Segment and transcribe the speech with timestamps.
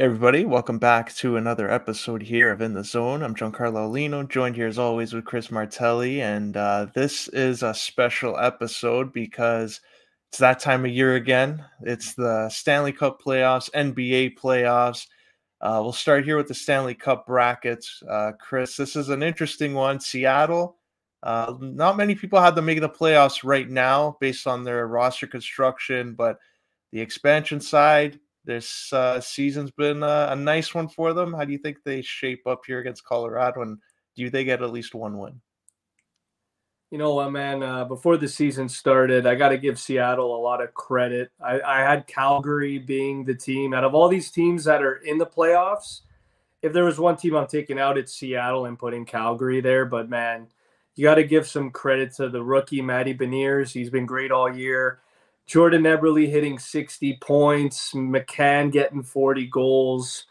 [0.00, 3.22] Everybody, welcome back to another episode here of In the Zone.
[3.22, 7.72] I'm Giancarlo Aulino, joined here as always with Chris Martelli, and uh, this is a
[7.72, 9.80] special episode because
[10.28, 11.64] it's that time of year again.
[11.82, 15.06] It's the Stanley Cup playoffs, NBA playoffs.
[15.60, 18.02] Uh, we'll start here with the Stanley Cup brackets.
[18.10, 20.00] Uh, Chris, this is an interesting one.
[20.00, 20.76] Seattle,
[21.22, 25.28] uh, not many people have them making the playoffs right now based on their roster
[25.28, 26.38] construction, but
[26.90, 31.32] the expansion side, this uh, season's been a, a, nice one for them.
[31.32, 33.62] How do you think they shape up here against Colorado?
[33.62, 33.78] And
[34.16, 35.40] do they get at least one win?
[36.90, 37.62] You know what, man?
[37.62, 41.30] Uh, before the season started, I got to give Seattle a lot of credit.
[41.42, 45.18] I, I had Calgary being the team out of all these teams that are in
[45.18, 46.02] the playoffs.
[46.62, 49.86] If there was one team I'm taking out, it's Seattle and putting Calgary there.
[49.86, 50.46] But man,
[50.94, 53.72] you got to give some credit to the rookie Matty Beniers.
[53.72, 55.00] He's been great all year.
[55.46, 60.26] Jordan Eberle hitting 60 points, McCann getting 40 goals.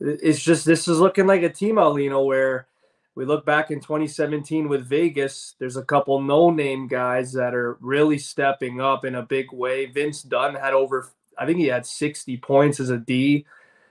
[0.00, 2.66] It's just this is looking like a team, Aulino, where
[3.14, 5.54] we look back in 2017 with Vegas.
[5.58, 9.86] There's a couple no-name guys that are really stepping up in a big way.
[9.86, 13.44] Vince Dunn had over, I think he had 60 points as a D.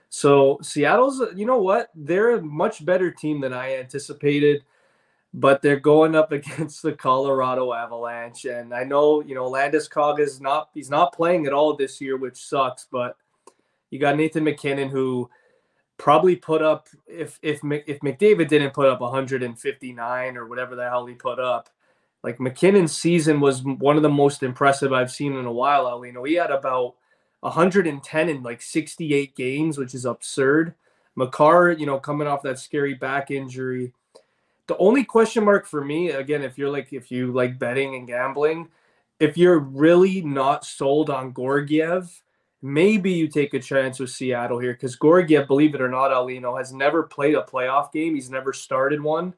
[0.08, 1.90] So Seattle's, you know what?
[1.94, 4.64] They're a much better team than I anticipated
[5.34, 8.44] but they're going up against the Colorado Avalanche.
[8.44, 12.16] And I know, you know, Landeskog is not he's not playing at all this year,
[12.16, 13.16] which sucks, but
[13.90, 15.30] you got Nathan MacKinnon who
[15.98, 21.06] probably put up if if if McDavid didn't put up 159 or whatever the hell
[21.06, 21.68] he put up.
[22.22, 26.12] Like MacKinnon's season was one of the most impressive I've seen in a while, You
[26.12, 26.94] know, He had about
[27.40, 30.74] 110 in like 68 games, which is absurd.
[31.16, 33.92] Makar, you know, coming off that scary back injury,
[34.72, 38.06] the only question mark for me, again, if you're like if you like betting and
[38.06, 38.68] gambling,
[39.20, 42.22] if you're really not sold on Georgiev,
[42.62, 46.56] maybe you take a chance with Seattle here because Georgiev, believe it or not, Aulino
[46.56, 48.14] has never played a playoff game.
[48.14, 49.34] He's never started one.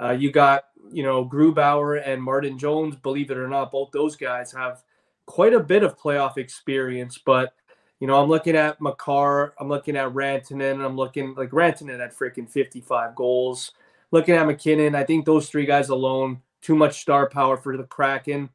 [0.00, 2.96] Uh, you got you know Grubauer and Martin Jones.
[2.96, 4.82] Believe it or not, both those guys have
[5.26, 7.18] quite a bit of playoff experience.
[7.18, 7.52] But
[8.00, 12.14] you know, I'm looking at Makar, I'm looking at Rantanen, I'm looking like Rantanen had
[12.14, 13.72] freaking 55 goals
[14.12, 17.84] looking at MacKinnon, I think those three guys alone, too much star power for the
[17.84, 18.48] Kraken.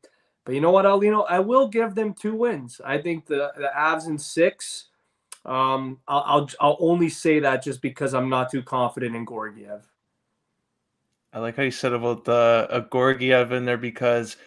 [0.45, 1.25] But you know what, Aulino?
[1.27, 2.79] I will give them two wins.
[2.85, 4.85] I think the the Avs in six.
[5.45, 9.85] Um, I'll, I'll I'll only say that just because I'm not too confident in Georgiev.
[11.33, 14.37] I like how you said about the uh, Georgiev in there because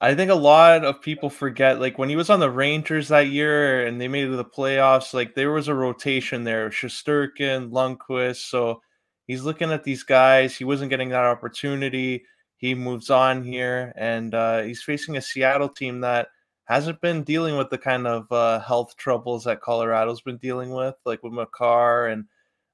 [0.00, 3.28] I think a lot of people forget, like when he was on the Rangers that
[3.28, 7.70] year and they made it to the playoffs, like there was a rotation there, Shesterkin,
[7.70, 8.48] Lundqvist.
[8.48, 8.80] So
[9.26, 10.56] he's looking at these guys.
[10.56, 12.24] He wasn't getting that opportunity.
[12.56, 16.28] He moves on here, and uh, he's facing a Seattle team that
[16.64, 20.94] hasn't been dealing with the kind of uh, health troubles that Colorado's been dealing with,
[21.04, 22.26] like with Makar and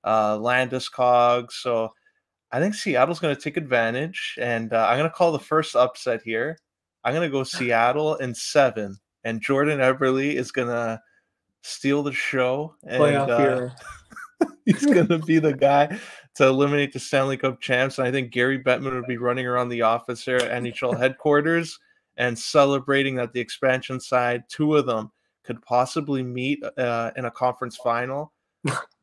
[0.04, 1.50] uh, Landeskog.
[1.50, 1.92] So
[2.52, 5.74] I think Seattle's going to take advantage, and uh, I'm going to call the first
[5.74, 6.58] upset here.
[7.04, 11.00] I'm going to go Seattle in seven, and Jordan Eberle is going to
[11.62, 12.74] steal the show.
[12.86, 13.70] And, uh,
[14.68, 15.98] he's going to be the guy
[16.34, 17.98] to eliminate the Stanley Cup champs.
[17.98, 21.78] And I think Gary Bettman would be running around the office here at NHL headquarters
[22.18, 25.10] and celebrating that the expansion side, two of them,
[25.44, 28.32] could possibly meet uh, in a conference final.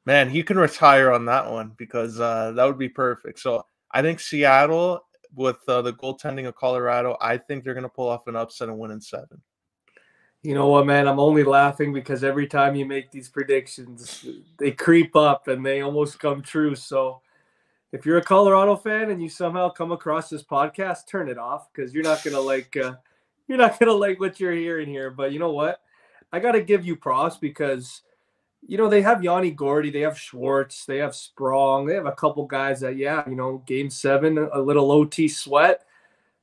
[0.05, 3.39] Man, he can retire on that one because uh, that would be perfect.
[3.39, 5.01] So I think Seattle,
[5.33, 8.69] with uh, the goaltending of Colorado, I think they're going to pull off an upset
[8.69, 9.41] and win in seven.
[10.45, 11.07] You know what, man?
[11.07, 15.81] I'm only laughing because every time you make these predictions, they creep up and they
[15.81, 16.75] almost come true.
[16.75, 17.21] So
[17.91, 21.73] if you're a Colorado fan and you somehow come across this podcast, turn it off
[21.73, 22.93] because you're not gonna like uh,
[23.47, 25.09] you're not gonna like what you're hearing here.
[25.09, 25.81] But you know what?
[26.31, 28.03] I gotta give you props because
[28.67, 32.11] you know they have Yanni Gourde, they have Schwartz, they have Sprong, they have a
[32.11, 35.85] couple guys that yeah, you know, game seven, a little OT sweat.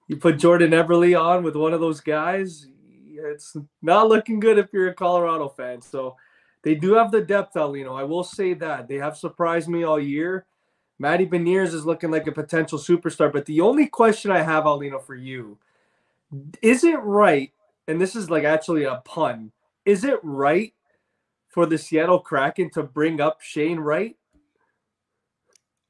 [0.09, 2.67] You put Jordan Eberle on with one of those guys,
[3.15, 5.81] it's not looking good if you're a Colorado fan.
[5.81, 6.17] So
[6.63, 7.99] they do have the depth, Aulino.
[7.99, 10.47] I will say that they have surprised me all year.
[10.99, 13.33] Matty Beniers is looking like a potential superstar.
[13.33, 15.59] But the only question I have, Aulino, for you,
[16.63, 17.53] is it right?
[17.89, 19.51] And this is like actually a pun.
[19.85, 20.73] Is it right
[21.49, 24.17] for the Seattle Kraken to bring up Shane Wright?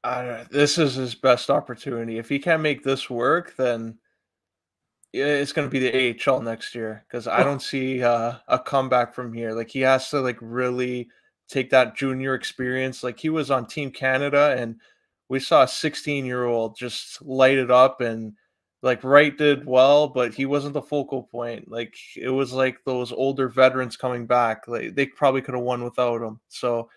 [0.03, 2.17] Uh, this is his best opportunity.
[2.17, 3.97] If he can't make this work, then
[5.13, 9.13] it's going to be the AHL next year because I don't see uh, a comeback
[9.13, 9.53] from here.
[9.53, 11.09] Like he has to like really
[11.47, 13.03] take that junior experience.
[13.03, 14.77] Like he was on Team Canada and
[15.29, 18.33] we saw a 16 year old just light it up and
[18.81, 21.71] like Wright did well, but he wasn't the focal point.
[21.71, 24.67] Like it was like those older veterans coming back.
[24.67, 26.41] Like they probably could have won without him.
[26.49, 26.89] So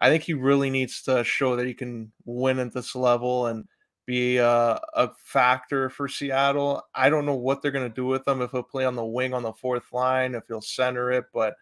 [0.00, 3.66] I think he really needs to show that he can win at this level and
[4.08, 6.82] be a, a factor for Seattle.
[6.94, 9.04] I don't know what they're going to do with him if he'll play on the
[9.04, 11.54] wing on the fourth line, if he'll center it, but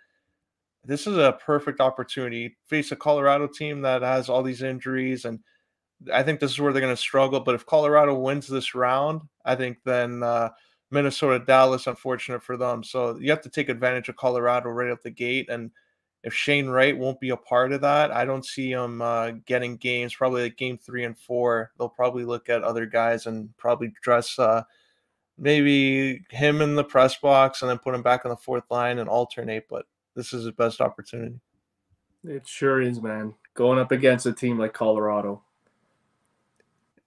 [0.84, 2.56] this is a perfect opportunity.
[2.69, 5.40] Face a Colorado team that has all these injuries, and
[6.14, 7.40] I think this is where they're going to struggle.
[7.40, 10.50] But if Colorado wins this round, I think then uh,
[10.93, 12.84] Minnesota, Dallas, unfortunate for them.
[12.84, 15.48] So you have to take advantage of Colorado right at the gate.
[15.50, 15.72] And
[16.26, 19.76] if Shane Wright won't be a part of that, I don't see him uh, getting
[19.76, 20.12] games.
[20.12, 24.37] Probably like game three and four, they'll probably look at other guys and probably dress
[24.37, 24.64] uh,
[25.38, 28.99] maybe him in the press box and then put him back on the fourth line
[28.99, 29.69] and alternate.
[29.70, 29.87] But
[30.17, 31.38] this is his best opportunity.
[32.25, 33.32] It sure is, man.
[33.55, 35.44] Going up against a team like Colorado.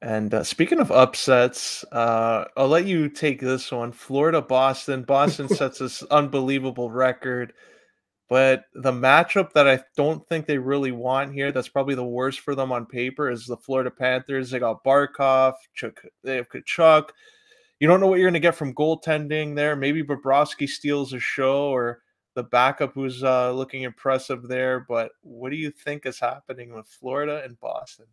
[0.02, 3.92] And uh, speaking of upsets, uh, I'll let you take this one.
[3.92, 5.04] Florida, Boston.
[5.04, 7.52] Boston sets this unbelievable record.
[8.30, 12.42] But the matchup that I don't think they really want here, that's probably the worst
[12.42, 14.52] for them on paper, is the Florida Panthers.
[14.52, 17.10] They got Barkov, Chuck, they have Tkachuk.
[17.80, 19.76] You don't know what you're going to get from goaltending there.
[19.76, 22.02] Maybe Bobrovsky steals a show or
[22.36, 24.82] the backup who's uh, looking impressive there.
[24.88, 28.06] But what do you think is happening with Florida and Boston?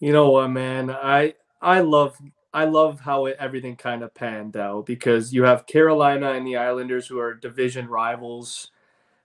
[0.00, 0.90] You know what, man?
[0.90, 2.18] I I love
[2.52, 6.56] I love how it, everything kind of panned out because you have Carolina and the
[6.56, 8.70] Islanders who are division rivals.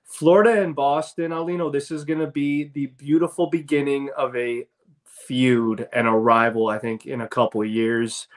[0.04, 4.68] Florida and Boston, Aulino, this is going to be the beautiful beginning of a
[5.06, 8.28] feud and a rival, I think, in a couple of years.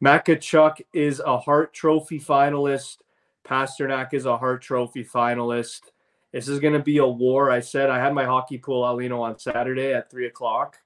[0.00, 2.98] Matt Tkachuk is a Hart Trophy finalist.
[3.44, 5.82] Pastrnak is a Hart Trophy finalist.
[6.32, 7.50] This is going to be a war.
[7.50, 10.78] I said I had my hockey pool Aulino on Saturday at three o'clock.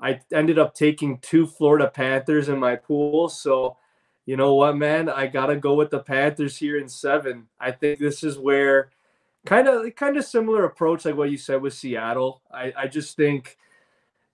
[0.00, 3.28] I ended up taking two Florida Panthers in my pool.
[3.28, 3.76] So,
[4.24, 5.08] you know what, man?
[5.08, 7.48] I got to go with the Panthers here in seven.
[7.60, 8.90] I think this is where
[9.46, 12.42] kind of kind of similar approach like what you said with Seattle.
[12.52, 13.56] I, I just think,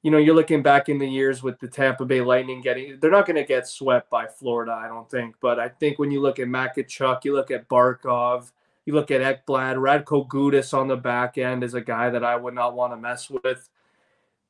[0.02, 3.10] you know, you're looking back in the years with the Tampa Bay Lightning getting they're
[3.10, 5.36] not going to get swept by Florida, I don't think.
[5.40, 8.52] But I think when you look at Makachuk, you look at Barkov,
[8.84, 12.36] you look at Ekblad, Radko Gudas on the back end is a guy that I
[12.36, 13.68] would not want to mess with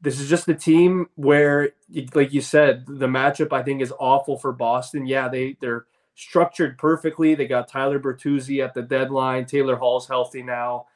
[0.00, 1.70] this is just a team where,
[2.14, 5.06] like you said, the matchup I think is awful for Boston.
[5.06, 5.86] Yeah, they they're
[6.16, 7.34] structured perfectly.
[7.34, 9.46] They got Tyler Bertuzzi at the deadline.
[9.46, 10.86] Taylor Hall's healthy now,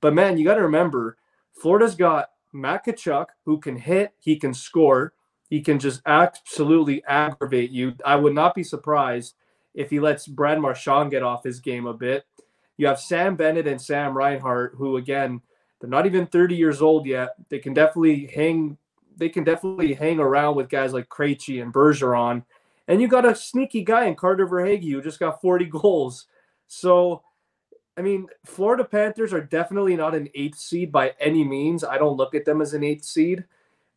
[0.00, 1.16] but man, you got to remember,
[1.52, 5.12] Florida's got Matt Tkachuk who can hit, he can score,
[5.48, 7.94] he can just absolutely aggravate you.
[8.04, 9.34] I would not be surprised
[9.74, 12.24] if he lets Brad Marchand get off his game a bit.
[12.76, 15.42] You have Sam Bennett and Sam Reinhart, who again
[15.80, 17.34] they're not even 30 years old yet.
[17.48, 18.78] They can definitely hang.
[19.16, 22.44] They can definitely hang around with guys like Krejci and Bergeron.
[22.90, 26.26] And you got a sneaky guy in Carter Verhaeghe who just got 40 goals.
[26.66, 27.22] So,
[27.96, 31.84] I mean, Florida Panthers are definitely not an eighth seed by any means.
[31.84, 33.44] I don't look at them as an eighth seed.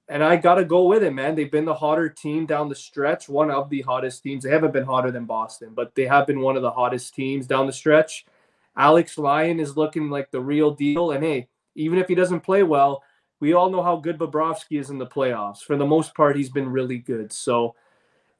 [0.09, 1.33] And I got to go with it, man.
[1.33, 4.43] They've been the hotter team down the stretch, one of the hottest teams.
[4.43, 7.47] They haven't been hotter than Boston, but they have been one of the hottest teams
[7.47, 8.27] down the stretch.
[8.77, 11.11] Alex Lyon is looking like the real deal.
[11.11, 13.01] And hey, even if he doesn't play well,
[13.39, 15.63] we all know how good Bobrovsky is in the playoffs.
[15.63, 17.33] For the most part, he's been really good.
[17.33, 17.73] So,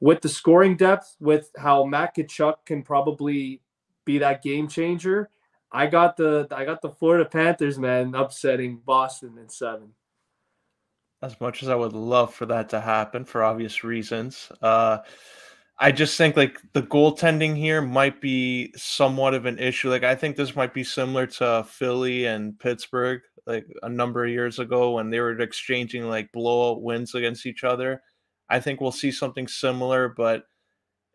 [0.04, 3.62] with the scoring depth, with how Matt Tkachuk can probably
[4.04, 5.30] be that game changer,
[5.72, 9.94] I got the I got the Florida Panthers, man, upsetting Boston in seven.
[11.22, 14.98] As much as I would love for that to happen for obvious reasons, uh,
[15.78, 19.88] I just think like the goaltending here might be somewhat of an issue.
[19.88, 24.30] Like I think this might be similar to Philly and Pittsburgh like a number of
[24.30, 28.02] years ago when they were exchanging like blowout wins against each other.
[28.48, 30.46] I think we'll see something similar, but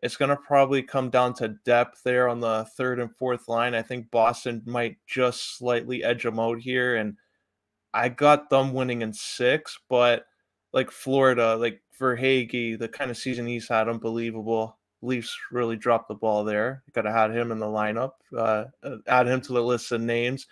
[0.02, 3.74] it's going to probably come down to depth there on the third and fourth line.
[3.74, 7.16] I think Boston might just slightly edge them out here and
[7.92, 10.24] I got them winning in 6, but
[10.72, 14.78] like Florida, like Verhaeghe, the kind of season he's had, unbelievable.
[15.02, 16.82] Leafs really dropped the ball there.
[16.92, 18.12] Got to have him in the lineup.
[18.36, 20.46] Uh, uh, add him to the list of names.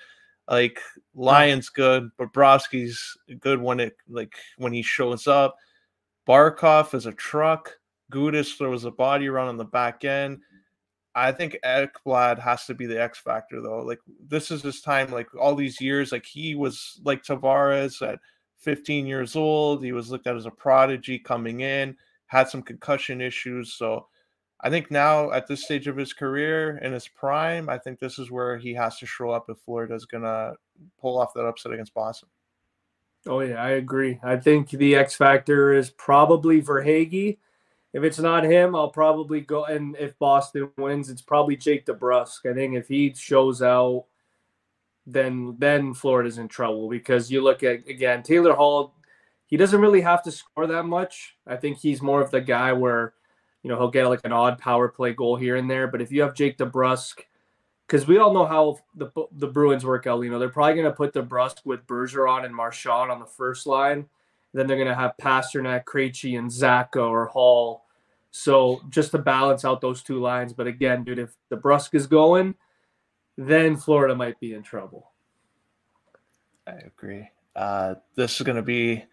[0.49, 0.80] Like
[1.14, 5.56] Lyon's, good, Bobrovsky's good when it like when he shows up.
[6.28, 7.73] Barkov is a truck.
[8.12, 10.40] Gudas throws a body run on the back end.
[11.14, 13.80] I think Ekblad has to be the X factor though.
[13.80, 15.11] Like this is his time.
[15.11, 18.18] Like all these years, like he was like Tavares at
[18.58, 19.82] 15 years old.
[19.82, 23.75] He was looked at as a prodigy coming in, had some concussion issues.
[23.75, 24.06] So
[24.61, 28.18] I think now at this stage of his career in his prime, I think this
[28.18, 30.54] is where he has to show up if Florida is to
[31.00, 32.28] pull off that upset against Boston.
[33.26, 34.18] Oh, yeah, I agree.
[34.22, 37.38] I think the X factor is probably Verhaeghe.
[37.92, 39.64] If it's not him, I'll probably go.
[39.64, 42.50] And if Boston wins, it's probably Jake DeBrusk.
[42.50, 44.06] I think if he shows out,
[45.06, 48.94] then then Florida's in trouble because you look at again Taylor Hall,
[49.46, 51.37] he doesn't really have to score that much.
[51.46, 53.14] I think he's more of the guy where,
[53.62, 55.88] you know, he'll get like an odd power play goal here and there.
[55.88, 57.20] But if you have Jake DeBrusk,
[57.88, 60.85] because we all know how the the Bruins work out, you know, they're probably going
[60.85, 64.07] to put DeBrusk with Bergeron and Marchand on the first line.
[64.52, 67.85] Then they're going to have Pastrnak, Krejci, and Zacha or Hall.
[68.30, 70.52] So just to balance out those two lines.
[70.52, 72.54] But again, dude, if DeBrusk is going,
[73.37, 75.12] then Florida might be in trouble.
[76.66, 77.28] I agree.
[77.57, 79.04] Uh, this is going to be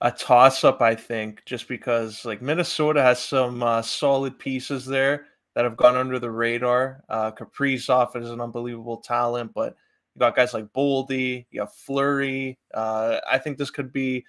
[0.00, 5.26] a toss up, I think, just because like Minnesota has some uh, solid pieces there
[5.54, 7.04] that have gone under the radar.
[7.08, 9.76] Uh, Kaprizov is an unbelievable talent, but
[10.14, 12.58] you got guys like Boldy, you have Fleury.
[12.72, 14.24] Uh, I think this could be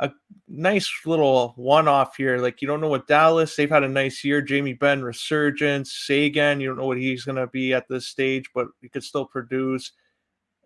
[0.00, 0.10] a
[0.48, 2.38] nice little one off here.
[2.38, 4.42] Like you don't know what Dallas, they've had a nice year.
[4.42, 5.92] Jamie Benn resurgence.
[5.92, 9.26] Seguin, you don't know what he's gonna be at this stage, but he could still
[9.26, 9.92] produce.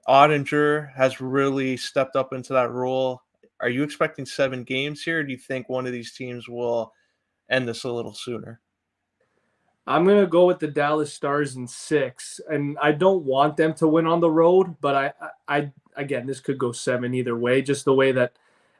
[0.08, 3.20] Oettinger has really stepped up into that role.
[3.60, 5.22] Are you expecting seven games here?
[5.22, 6.92] do you think one of these teams will
[7.50, 8.60] end this a little sooner?
[9.88, 13.88] I'm gonna go with the Dallas Stars in six, and I don't want them to
[13.88, 15.12] win on the road, but I,
[15.48, 17.62] I, again, this could go seven either way.
[17.62, 18.34] Just the way that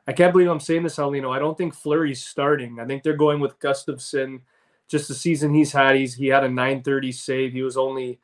[0.07, 1.35] I can't believe I'm saying this, Aulino.
[1.35, 2.79] I don't think Fleury's starting.
[2.79, 4.41] I think they're going with Gustavsson.
[4.87, 7.53] Just the season he's had, he's he had a 930 save.
[7.55, 8.21] He was only,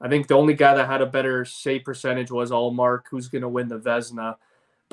[0.00, 3.48] I think the only guy that had a better save percentage was Ullmark, who's to
[3.48, 4.36] win the Vezina.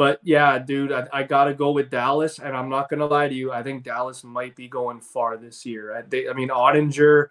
[0.01, 3.05] But yeah, dude, I, I got to go with Dallas, and I'm not going to
[3.05, 3.51] lie to you.
[3.51, 5.95] I think Dallas might be going far this year.
[5.95, 7.27] I, they, I mean, Oettinger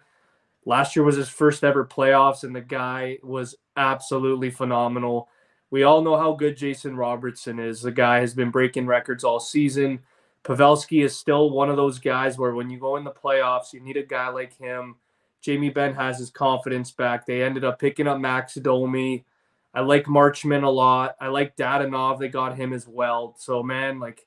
[0.65, 5.27] last year was his first ever playoffs, and the guy was absolutely phenomenal.
[5.69, 7.81] We all know how good Jason Robertson is.
[7.81, 9.99] The guy has been breaking records all season.
[10.45, 13.81] Pavelski is still one of those guys where when you go in the playoffs, you
[13.81, 14.95] need a guy like him.
[15.41, 17.25] Jamie Benn has his confidence back.
[17.25, 19.25] They ended up picking up Max Domi.
[19.73, 21.15] I like Marchment a lot.
[21.19, 22.19] I like Dadonov.
[22.19, 23.35] They got him as well.
[23.37, 24.25] So man, like,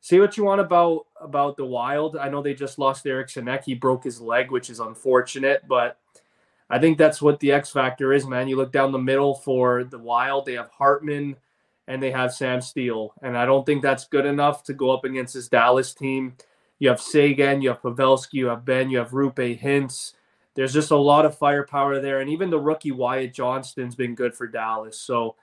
[0.00, 2.16] say what you want about about the Wild.
[2.16, 3.64] I know they just lost Eriksson Ek.
[3.64, 5.98] He broke his leg, which is unfortunate, but
[6.68, 8.48] I think that's what the X factor is, man.
[8.48, 11.36] You look down the middle for the Wild, they have Hartman
[11.88, 15.04] and they have Sam Steele, And I don't think that's good enough to go up
[15.04, 16.34] against this Dallas team.
[16.80, 20.14] You have Seguin, you have Pavelski, you have Benn, you have Roope Hintz.
[20.56, 22.20] There's just a lot of firepower there.
[22.20, 24.98] And even the rookie Wyatt Johnston's been good for Dallas.
[24.98, 25.36] So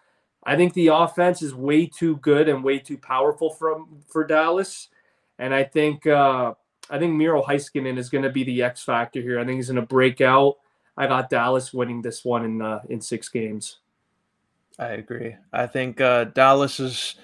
[0.43, 4.89] I think the offense is way too good and way too powerful from for Dallas.
[5.39, 6.55] And I think uh,
[6.89, 9.39] I think Miro Heiskanen is going to be the X factor here.
[9.39, 10.58] I think he's going to break out.
[10.98, 13.77] I got Dallas winning this one in uh, in six games.
[14.79, 15.36] I agree.
[15.53, 17.15] I think uh, Dallas is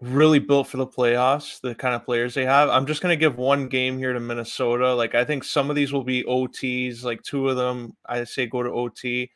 [0.00, 1.60] really built for the playoffs.
[1.60, 2.68] The kind of players they have.
[2.68, 4.94] I'm just gonna give one game here to Minnesota.
[4.94, 7.02] Like I think some of these will be OTs.
[7.02, 9.30] Like two of them, I say go to OT.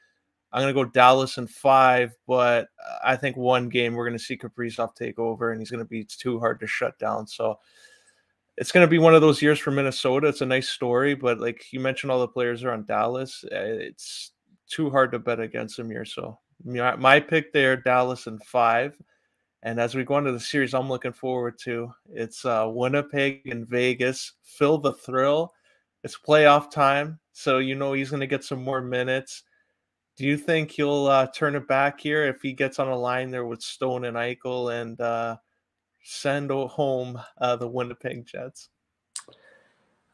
[0.52, 2.68] I'm gonna go Dallas in five, but
[3.04, 6.38] I think one game we're gonna see Kaprizov take over, and he's gonna be too
[6.38, 7.26] hard to shut down.
[7.26, 7.58] So
[8.60, 10.28] it's going to be one of those years for Minnesota.
[10.28, 13.42] It's a nice story, but like you mentioned, all the players are on Dallas.
[13.50, 14.32] Eh, it's
[14.68, 16.04] too hard to bet against them here.
[16.04, 18.94] So my pick there, Dallas in five.
[19.62, 23.68] And as we go into the series, I'm looking forward to it's uh, Winnipeg and
[23.68, 24.32] Vegas.
[24.42, 25.52] Phil the thrill.
[26.02, 29.42] It's playoff time, so you know he's going to get some more minutes.
[30.16, 33.30] Do you think he'll uh, turn it back here if he gets on a line
[33.30, 35.36] there with Stone and Eichel and uh,
[36.02, 38.70] send home uh, the Winnipeg Jets?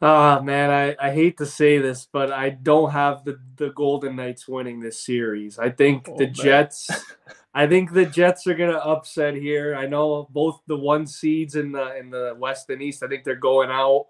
[0.08, 3.70] Ah, oh, man, I, I hate to say this, but I don't have the, the
[3.70, 5.58] Golden Knights winning this series.
[5.58, 6.32] I think oh, the man.
[6.32, 6.88] Jets,
[7.54, 9.75] I think the Jets are gonna upset here.
[9.75, 13.02] I know both the one seeds in the in the West and East.
[13.02, 14.06] I think they're going out.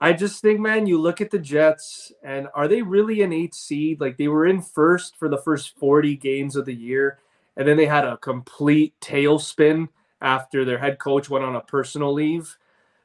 [0.00, 3.54] I just think, man, you look at the Jets, and are they really an eight
[3.54, 4.00] seed?
[4.00, 7.20] Like they were in first for the first forty games of the year,
[7.56, 9.90] and then they had a complete tailspin
[10.20, 12.56] after their head coach went on a personal leave.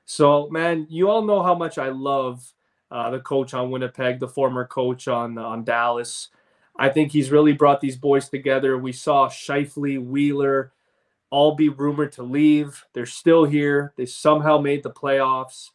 [0.10, 2.52] So, man, you all know how much I love
[2.90, 6.30] uh, the coach on Winnipeg, the former coach on on Dallas.
[6.76, 8.76] I think he's really brought these boys together.
[8.76, 10.72] We saw Scheifele, Wheeler,
[11.30, 12.86] all be rumored to leave.
[12.94, 13.94] They're still here.
[13.98, 15.70] They somehow made the playoffs.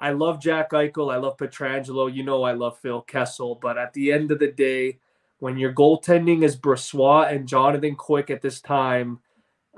[0.00, 1.14] I love Jack Eichel.
[1.14, 2.12] I love Pietrangelo.
[2.12, 3.54] You know I love Phil Kessel.
[3.54, 4.98] But at the end of the day,
[5.38, 9.20] when your goaltending is Brossoit and Jonathan Quick at this time,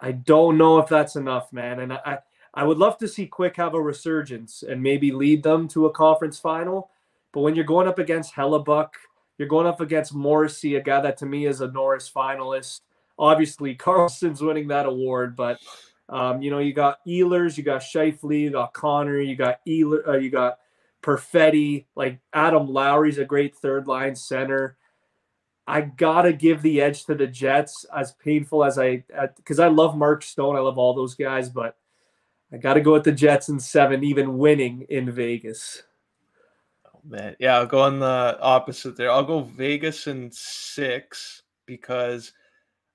[0.00, 1.78] I don't know if that's enough, man.
[1.80, 2.20] And I,
[2.54, 5.90] I would love to see Quick have a resurgence and maybe lead them to a
[5.90, 6.90] conference final.
[7.32, 8.90] But when you're going up against Hellebuyck,
[9.38, 12.80] you're going up against Morrissey, a guy that to me is a Norris finalist.
[13.18, 15.58] Obviously, Karlsson's winning that award, but
[16.08, 20.06] um, you know you got Ehlers, you got Scheifele, you got Connor, you got Ehlers,
[20.06, 20.58] uh, you got
[21.02, 24.76] Perfetti, like Adam Lowry's a great third line center.
[25.66, 29.04] I gotta give the edge to the Jets, as painful as I,
[29.36, 31.76] because I love Mark Stone, I love all those guys, but
[32.52, 35.82] I gotta go with the Jets in seven, even winning in Vegas.
[36.86, 39.10] Oh, man, yeah, I'll go on the opposite there.
[39.10, 42.32] I'll go Vegas in six because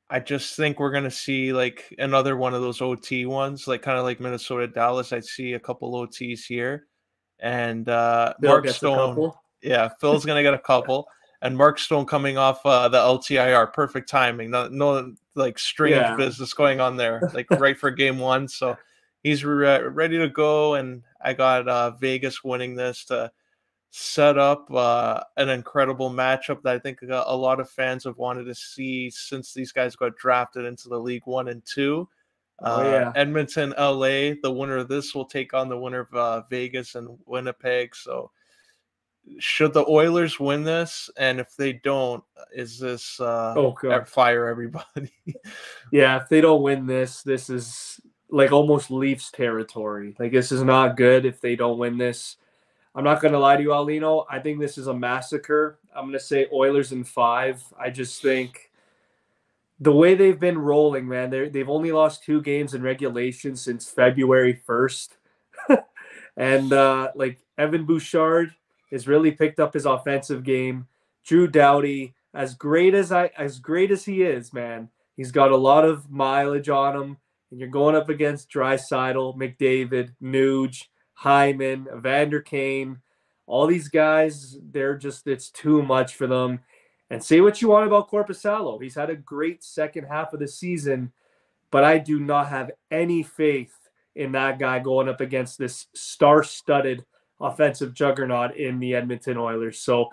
[0.09, 3.97] I just think we're gonna see like another one of those OT ones, like kind
[3.97, 5.11] of like Minnesota Dallas.
[5.11, 6.85] I'd see a couple OTs here,
[7.39, 9.31] and uh, Mark Stone.
[9.63, 11.07] Yeah, Phil's gonna get a couple
[11.41, 14.51] and Mark Stone coming off uh, the LTIR, perfect timing.
[14.51, 16.15] No, no like strange yeah.
[16.15, 18.47] business going on there, like right for game one.
[18.47, 18.77] So
[19.23, 23.31] he's re- ready to go, and I got uh, Vegas winning this to
[23.89, 28.43] set up uh, an incredible matchup that I think a lot of fans have wanted
[28.45, 32.07] to see since these guys got drafted into the league one and two.
[32.59, 33.11] Oh, uh, yeah.
[33.15, 37.17] Edmonton, LA, the winner of this will take on the winner of uh, Vegas and
[37.25, 37.95] Winnipeg.
[37.95, 38.31] So
[39.39, 44.07] should the Oilers win this, and if they don't, is this uh, oh God.
[44.07, 45.11] fire everybody?
[45.91, 50.15] yeah, if they don't win this, this is like almost Leafs territory.
[50.19, 52.37] Like this is not good if they don't win this.
[52.95, 54.25] I'm not gonna lie to you, Aulino.
[54.29, 55.79] I think this is a massacre.
[55.95, 57.63] I'm gonna say Oilers in five.
[57.79, 58.71] I just think
[59.79, 63.89] the way they've been rolling, man, they they've only lost two games in regulation since
[63.89, 65.09] February 1st.
[66.37, 68.53] and uh, like Evan Bouchard,
[68.91, 70.87] has really picked up his offensive game.
[71.23, 75.57] Drew Doughty, as great as I as great as he is, man, he's got a
[75.57, 77.17] lot of mileage on him.
[77.51, 82.99] And you're going up against Draisaitl, McDavid, Nuge, Hyman, Evander Kane.
[83.45, 86.59] All these guys, they're just it's too much for them.
[87.09, 88.81] And say what you want about Korpisalo.
[88.81, 91.13] He's had a great second half of the season,
[91.71, 93.73] but I do not have any faith
[94.15, 97.05] in that guy going up against this star-studded
[97.39, 99.79] offensive juggernaut in the Edmonton Oilers.
[99.79, 100.09] So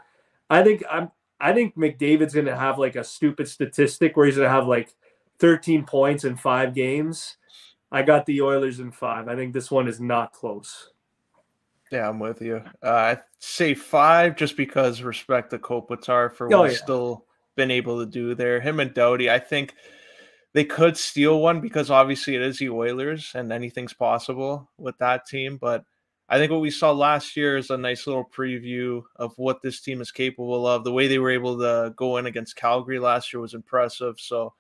[0.49, 1.11] I think I'm
[1.41, 4.69] I think McDavid's going to have like a stupid statistic where he's going to have
[4.69, 4.95] like
[5.39, 7.37] 13 points in 5 games.
[7.91, 9.29] I got the Oilers in 5.
[9.29, 10.91] I think this one is not close.
[11.93, 12.63] Yeah, I'm with you.
[12.83, 16.85] Uh, I say 5 just because respect to Kopitar for oh, what he's yeah.
[16.85, 17.25] still
[17.57, 18.61] been able to do there.
[18.61, 19.75] Him and Doughty, I think
[20.55, 25.27] they could steal one because obviously it is the Oilers and anything's possible with that
[25.27, 25.85] team, but
[26.29, 29.81] I think what we saw last year is a nice little preview of what this
[29.81, 30.83] team is capable of.
[30.83, 34.19] The way they were able to go in against Calgary last year was impressive.
[34.19, 34.55] So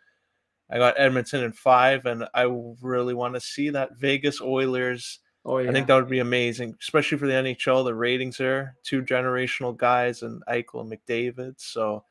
[0.70, 2.48] I got Edmonton in five, and I
[2.80, 5.20] really want to see that Vegas Oilers.
[5.44, 5.68] Oh, yeah.
[5.68, 7.84] I think that would be amazing, especially for the NHL.
[7.84, 11.54] The ratings are two generational guys and Eichel and McDavid.
[11.58, 12.04] So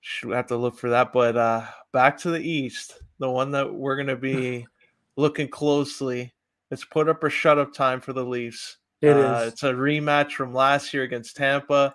[0.00, 1.12] should have to look for that.
[1.12, 4.66] But uh, back to the East, the one that we're going to be
[5.16, 6.32] looking closely
[6.72, 8.78] it's put up or shut up time for the Leafs.
[9.02, 9.52] It uh, is.
[9.52, 11.94] It's a rematch from last year against Tampa.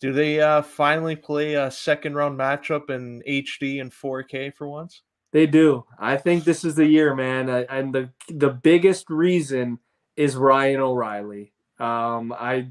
[0.00, 5.02] Do they uh, finally play a second round matchup in HD and 4K for once?
[5.32, 5.84] They do.
[5.98, 7.48] I think this is the year, man.
[7.48, 9.78] And the the biggest reason
[10.16, 11.52] is Ryan O'Reilly.
[11.78, 12.68] Um, I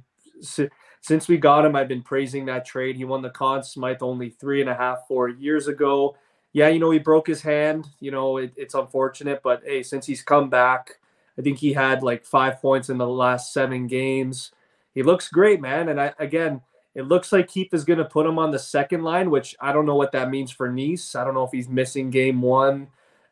[1.01, 2.95] since we got him, I've been praising that trade.
[2.95, 6.17] He won the Conn Smythe only three and a half, four years ago.
[6.53, 7.88] Yeah, you know he broke his hand.
[7.99, 10.99] You know it, it's unfortunate, but hey, since he's come back,
[11.38, 14.51] I think he had like five points in the last seven games.
[14.95, 15.89] He looks great, man.
[15.89, 16.61] And I, again,
[16.95, 19.73] it looks like Keefe is going to put him on the second line, which I
[19.73, 21.15] don't know what that means for Knies.
[21.15, 22.88] I don't know if he's missing game one.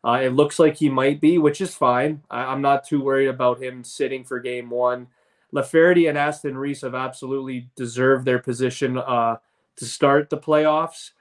[0.06, 2.22] Uh, it looks like he might be, which is fine.
[2.30, 5.08] I, am not too worried about him sitting for game one.
[5.54, 9.38] Lafferty and Aston Reese have absolutely deserved their position uh,
[9.78, 11.12] to start the playoffs.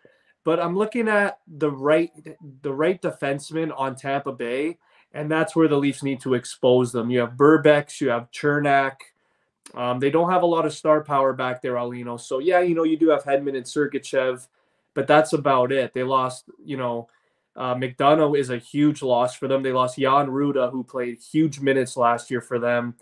[0.45, 2.11] But I'm looking at the right
[2.63, 4.79] the right defenseman on Tampa Bay
[5.15, 7.11] and that's where the Leafs need to expose them.
[7.11, 8.97] You have Perbix, you have Cernak.
[9.75, 12.21] Um, they don't have a lot of star power back there, Aulino.
[12.21, 14.47] So yeah, you know you do have Hedman and Sergachev,
[14.95, 15.95] but that's about it.
[15.95, 17.09] They lost, you know,
[17.57, 19.63] uh, McDonagh is a huge loss for them.
[19.63, 22.95] They lost Jan Rutta, who played huge minutes last year for them,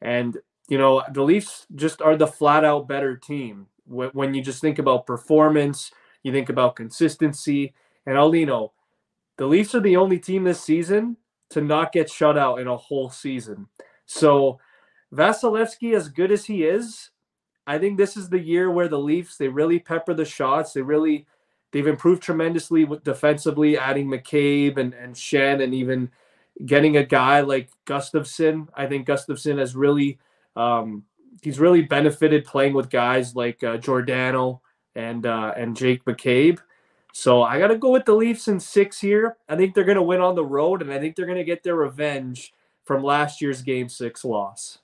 [0.00, 0.36] and
[0.68, 3.66] you know the Leafs just are the flat out better team.
[3.86, 5.90] When you just think about performance,
[6.22, 7.74] you think about consistency,
[8.06, 8.70] and Aulino,
[9.36, 11.16] the Leafs are the only team this season
[11.50, 13.66] to not get shut out in a whole season.
[14.06, 14.58] So
[15.12, 17.10] Vasilevskiy, as good as he is,
[17.66, 20.72] I think this is the year where the Leafs they really pepper the shots.
[20.72, 21.26] They really
[21.70, 26.10] they've improved tremendously with defensively, adding McCabe and and Schenn and even
[26.66, 28.68] getting a guy like Gustafsson.
[28.74, 30.18] I think Gustafsson has really
[30.56, 31.04] um,
[31.42, 34.60] he's really benefited playing with guys like uh, Giordano
[34.94, 36.58] and uh, and Jake McCabe.
[37.14, 39.36] So I got to go with the Leafs in six here.
[39.48, 41.44] I think they're going to win on the road, and I think they're going to
[41.44, 44.78] get their revenge from last year's Game Six loss.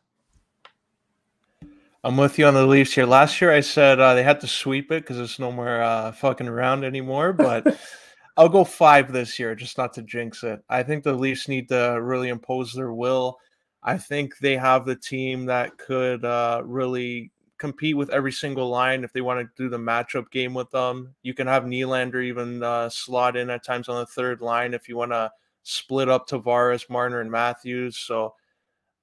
[2.05, 3.07] I'm with you on the Leafs here.
[3.07, 6.13] Last year I said uh, they had to sweep it because there's no more uh,
[6.13, 7.79] fucking around anymore, but
[8.37, 10.61] I'll go five this year, just not to jinx it.
[10.69, 13.39] I think the Leafs need to really impose their will.
[13.83, 19.03] I think they have the team that could uh, really compete with every single line
[19.03, 21.17] if they want to do the matchup game with them.
[21.25, 24.89] You can have Nylander even uh, slot in at times on the third line if
[24.89, 25.33] you want to
[25.65, 27.99] split up Tavares, Marner, and Matthews.
[27.99, 28.35] So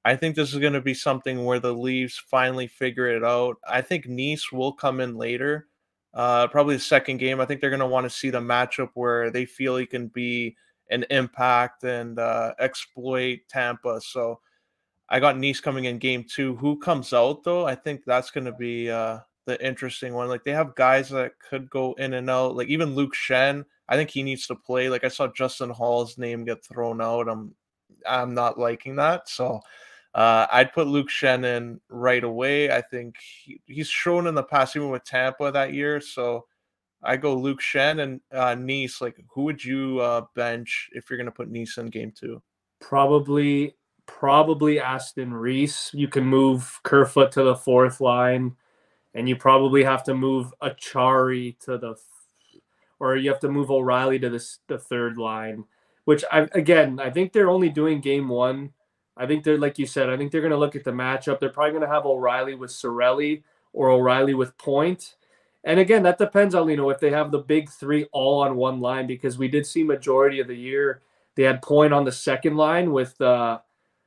[0.06, 3.58] I think this is going to be something where the Leafs finally figure it out.
[3.68, 5.68] I think Knies will come in later,
[6.14, 7.42] uh, probably the second game.
[7.42, 10.08] I think they're going to want to see the matchup where they feel he can
[10.10, 10.56] be
[10.92, 14.00] an impact and uh, exploit Tampa.
[14.00, 14.40] So
[15.10, 16.56] I got Knies coming in game two.
[16.58, 17.66] Who comes out though?
[17.66, 20.28] I think that's going to be uh, the interesting one.
[20.28, 22.56] Like they have guys that could go in and out.
[22.56, 24.88] Like even Luke Schenn, I think he needs to play.
[24.88, 27.28] Like I saw Justin Holl's name get thrown out.
[27.28, 27.56] I'm
[28.08, 29.30] I'm not liking that.
[29.30, 29.62] So
[30.16, 32.72] uh, I'd put Luke Schenn in right away.
[32.72, 36.00] I think he, he's shown in the past, even with Tampa that year.
[36.00, 36.46] So
[37.04, 39.02] I go Luke Schenn and uh, Knies.
[39.02, 42.42] Like who would you uh, bench if you're going to put Knies in game two?
[42.80, 43.76] Probably
[44.06, 45.92] probably Aston Reese.
[45.94, 48.56] You can move Kerfoot to the fourth line,
[49.16, 51.96] and you probably have to move Acciari to the,
[53.02, 55.66] or you have to move O'Reilly to the, the third line.
[56.06, 58.72] Which I again, I think they're only doing game one.
[59.18, 60.10] I think they're like you said.
[60.10, 61.40] I think they're going to look at the matchup.
[61.40, 65.16] They're probably going to have O'Reilly with Cirelli or O'Reilly with Point.
[65.64, 68.56] And again, that depends on you know if they have the big three all on
[68.56, 71.02] one line because we did see majority of the year
[71.36, 73.60] they had Point on the second line with uh,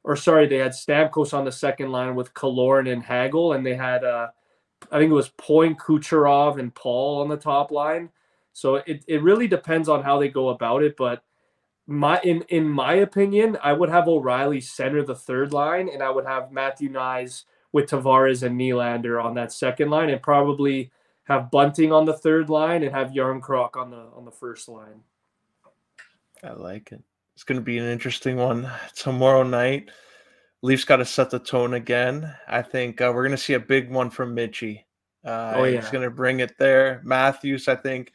[0.05, 3.75] or sorry, they had Stamkos on the second line with Killorn and Hagel, and they
[3.75, 4.29] had uh,
[4.91, 8.11] I think it was Point, Kucherov, and Paul on the top line.
[8.55, 10.97] So it, it really depends on how they go about it.
[10.97, 11.23] But
[11.89, 16.11] my in in my opinion, I would have O'Reilly center the third line, and I
[16.11, 20.93] would have Matthew Knies with Tavares and Nylander on that second line, and probably
[21.25, 25.01] have Bunting on the third line and have Jarnkrok on the on the first line.
[26.45, 27.03] I like it.
[27.35, 29.91] It's going to be an interesting one tomorrow night.
[30.61, 32.35] Leafs got to set the tone again.
[32.49, 34.85] I think uh, we're going to see a big one from Mitchie.
[35.25, 35.81] Uh, oh, yeah.
[35.81, 37.01] He's going to bring it there.
[37.05, 38.13] Matthews, I think,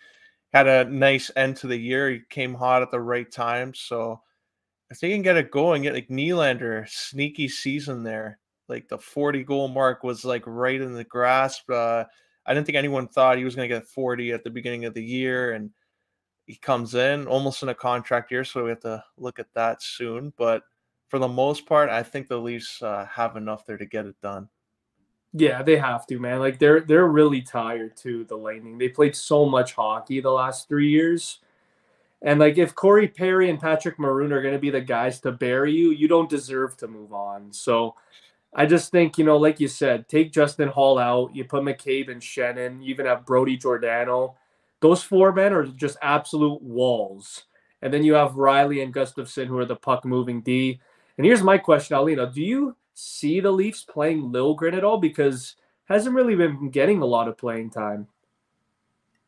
[0.53, 2.09] had a nice end to the year.
[2.09, 3.73] He came hot at the right time.
[3.73, 4.21] So
[4.91, 8.39] if they can get it going, get like Nylander, sneaky season there.
[8.69, 11.69] Like the 40 goal mark was like right in the grasp.
[11.69, 12.05] Uh,
[12.45, 14.93] I didn't think anyone thought he was going to get 40 at the beginning of
[14.93, 15.53] the year.
[15.53, 15.71] And
[16.45, 19.81] he comes in almost in a contract year, so we have to look at that
[19.81, 20.33] soon.
[20.37, 20.63] But
[21.07, 24.15] for the most part, I think the Leafs uh, have enough there to get it
[24.21, 24.49] done.
[25.33, 26.39] Yeah, they have to, man.
[26.39, 28.23] Like they're they're really tired too.
[28.25, 28.77] The Lightning.
[28.77, 31.39] They played so much hockey the last three years,
[32.21, 35.31] and like if Corey Perry and Patrick Maroon are going to be the guys to
[35.31, 37.51] bury you, you don't deserve to move on.
[37.51, 37.95] So.
[38.55, 41.35] I just think, you know, like you said, take Justin Holl out.
[41.35, 42.83] You put McCabe and Shannon.
[42.83, 44.35] You even have Brodie Giordano
[44.83, 47.45] those four men are just absolute walls.
[47.81, 50.77] And then you have Rielly and Gustafsson, who are the puck moving D.
[51.17, 52.31] And here's my question, Aulino.
[52.31, 54.97] Do you see the Leafs playing Liljegren at all?
[54.97, 58.07] Because hasn't really been getting a lot of playing time.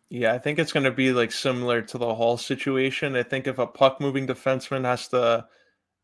[0.10, 3.16] Yeah, I think it's going to be like similar to the Holl situation.
[3.16, 5.46] I think if a puck moving defenseman has to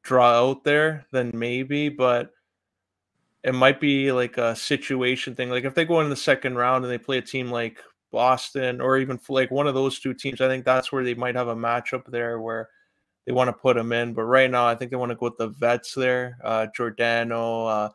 [0.04, 2.32] draw out there, then maybe, but
[3.44, 5.50] it might be like a situation thing.
[5.50, 7.80] Like if they go in the second round and they play a team like
[8.12, 10.42] Boston or even like one of those two teams.
[10.42, 12.70] I think that's where they might have a matchup there where
[13.26, 14.14] they want to put them in.
[14.14, 17.66] But right now, I think they want to go with the vets there uh, Giordano,
[17.66, 17.90] uh,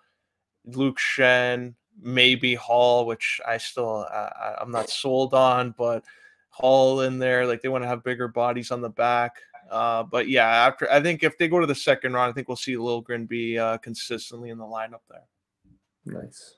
[0.65, 6.05] Luke Schenn, maybe Holl, which I still uh, I'm not sold on, but
[6.51, 7.47] Holl in there.
[7.47, 9.37] Like they want to have bigger bodies on the back.
[9.71, 12.49] Uh, but yeah, after I think if they go to the second round, I think
[12.49, 15.27] we'll see Liljegren be uh, consistently in the lineup there.
[16.05, 16.56] Nice.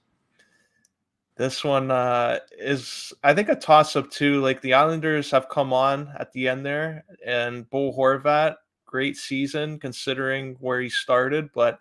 [1.39, 4.41] This one uh, is, I think, a toss up too.
[4.41, 9.79] Like the Islanders have come on at the end there, and Bo Horvat, great season
[9.79, 11.79] considering where he started, but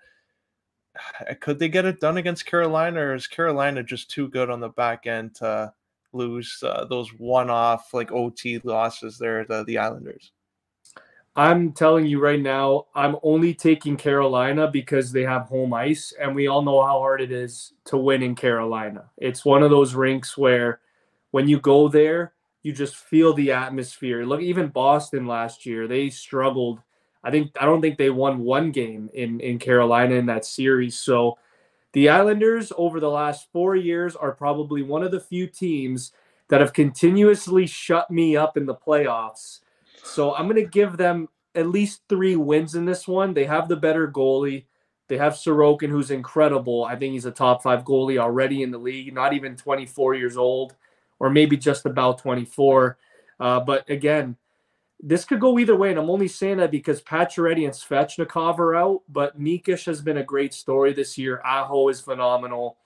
[1.39, 4.69] could they get it done against Carolina, or is Carolina just too good on the
[4.69, 5.73] back end to
[6.13, 10.33] lose uh, those one off like OT losses there to the Islanders?
[11.37, 16.33] I'm telling you right now, I'm only taking Carolina because they have home ice, and
[16.33, 19.11] we all know how hard it is to win in Carolina.
[19.17, 20.79] It's one of those rinks where
[21.29, 24.25] when you go there, you just feel the atmosphere.
[24.25, 26.81] Look, even Boston last year, they struggled.
[27.23, 30.97] I think I don't think they won one game in in Carolina in that series.
[30.97, 31.37] So
[31.93, 36.13] the Islanders over the last 4 years are probably one of the few teams
[36.49, 39.59] that have continuously shut me up in the playoffs
[40.07, 43.33] so I'm going to give them at least three wins in this one.
[43.33, 44.65] They have the better goalie.
[45.07, 46.83] They have Sorokin, who's incredible.
[46.83, 50.37] I think he's a top five goalie already in the league, not even 24 years
[50.37, 50.75] old,
[51.19, 52.97] or maybe just about 24.
[53.39, 54.35] Uh, but again,
[54.99, 58.75] this could go either way, and I'm only saying that because Pacioretty and Svechnikov are
[58.75, 61.41] out, but Nikish has been a great story this year.
[61.45, 62.77] Aho is phenomenal.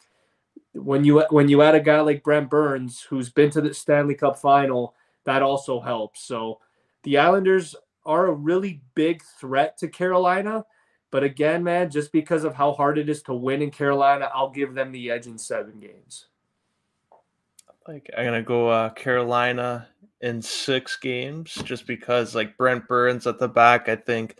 [0.74, 4.16] When you when you add a guy like Brent Burns, who's been to the Stanley
[4.16, 6.24] Cup final, that also helps.
[6.24, 6.60] So
[7.04, 10.66] the Islanders are a really big threat to Carolina.
[11.12, 14.50] But again, man, just because of how hard it is to win in Carolina, I'll
[14.50, 16.28] give them the edge in seven games.
[17.88, 19.88] Like I'm gonna go uh, Carolina
[20.22, 24.38] in six games, just because like Brent Burns at the back, I think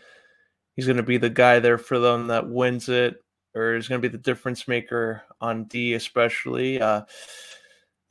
[0.76, 3.22] he's gonna be the guy there for them that wins it,
[3.56, 6.80] or is gonna be the difference maker on D, especially.
[6.80, 7.02] Uh,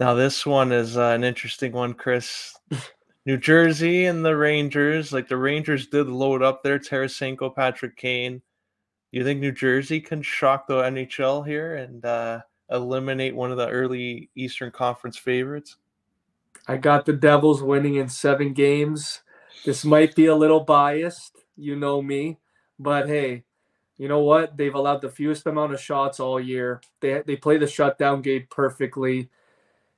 [0.01, 2.59] now this one is uh, an interesting one, Chris.
[3.27, 8.41] New Jersey and the Rangers, like the Rangers did load up there, Tarasenko, Patrick Kane.
[9.13, 13.69] You think New Jersey can shock the NHL here and uh, eliminate one of the
[13.69, 15.77] early Eastern Conference favorites?
[16.67, 19.21] I got the Devils winning in seven games.
[19.65, 22.39] This might be a little biased, you know me,
[22.79, 23.45] but hey,
[23.99, 24.57] you know what?
[24.57, 26.81] They've allowed the fewest amount of shots all year.
[27.01, 29.29] They they play the shutdown game perfectly.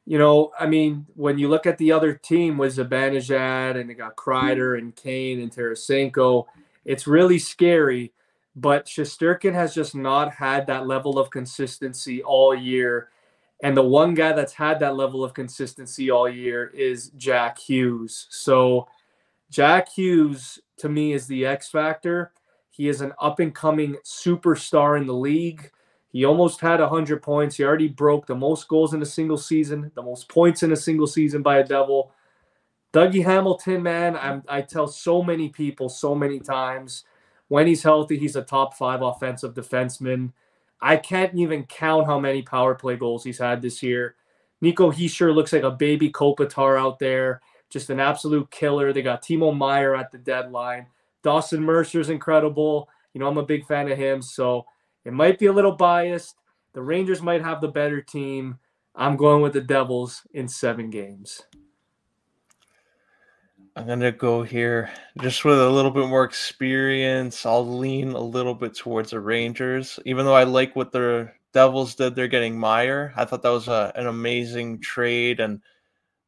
[0.04, 3.94] You know, I mean, when you look at the other team with Zibanejad and they
[3.94, 6.46] got Kreider and Kane and Tarasenko,
[6.84, 8.12] it's really scary.
[8.56, 13.08] But Shesterkin has just not had that level of consistency all year.
[13.62, 18.26] And the one guy that's had that level of consistency all year is Jack Hughes.
[18.28, 18.88] So
[19.50, 22.32] Jack Hughes to me is the X factor.
[22.70, 25.70] He is an up and coming superstar in the league.
[26.12, 27.56] He almost had 100 points.
[27.56, 30.76] He already broke the most goals in a single season, the most points in a
[30.76, 32.12] single season by a Devil.
[32.92, 37.04] Dougie Hamilton, man, I'm, I tell so many people so many times
[37.48, 40.32] when he's healthy, he's a top five offensive defenseman.
[40.80, 44.16] I can't even count how many power play goals he's had this year.
[44.60, 48.92] Nico Hischier looks like a baby Kopitar out there, just an absolute killer.
[48.92, 50.86] They got Timo Meier at the deadline.
[51.22, 52.88] Dawson Mercer's incredible.
[53.12, 54.66] You know, I'm a big fan of him, so
[55.04, 56.36] it might be a little biased.
[56.72, 58.58] The Rangers might have the better team.
[58.94, 61.42] I'm going with the Devils in seven games.
[63.74, 67.46] I'm gonna go here just with a little bit more experience.
[67.46, 71.94] I'll lean a little bit towards the Rangers, even though I like what the Devils
[71.94, 72.14] did.
[72.14, 73.12] They're getting Meier.
[73.16, 75.60] I thought that was a, an amazing trade, and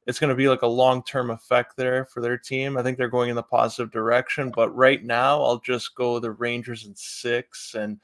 [0.06, 2.76] it's going to be like a long term effect there for their team.
[2.76, 4.52] I think they're going in the positive direction.
[4.54, 7.98] But right now, I'll just go the Rangers in six, and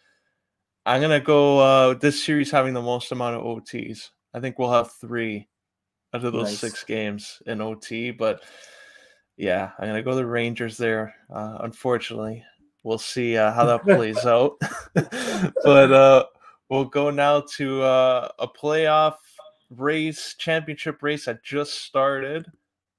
[0.90, 4.10] I'm going to go uh, this series having the most amount of OTs.
[4.34, 5.46] I think we'll have three
[6.12, 6.58] out of those nice.
[6.58, 8.42] six games in OT, but
[9.36, 11.14] yeah, I'm gonna go the Rangers there.
[11.32, 12.44] Uh, unfortunately,
[12.82, 14.56] we'll see uh, how that plays out.
[14.94, 16.24] but uh,
[16.68, 19.18] we'll go now to uh, a playoff
[19.70, 22.46] race, championship race that just started.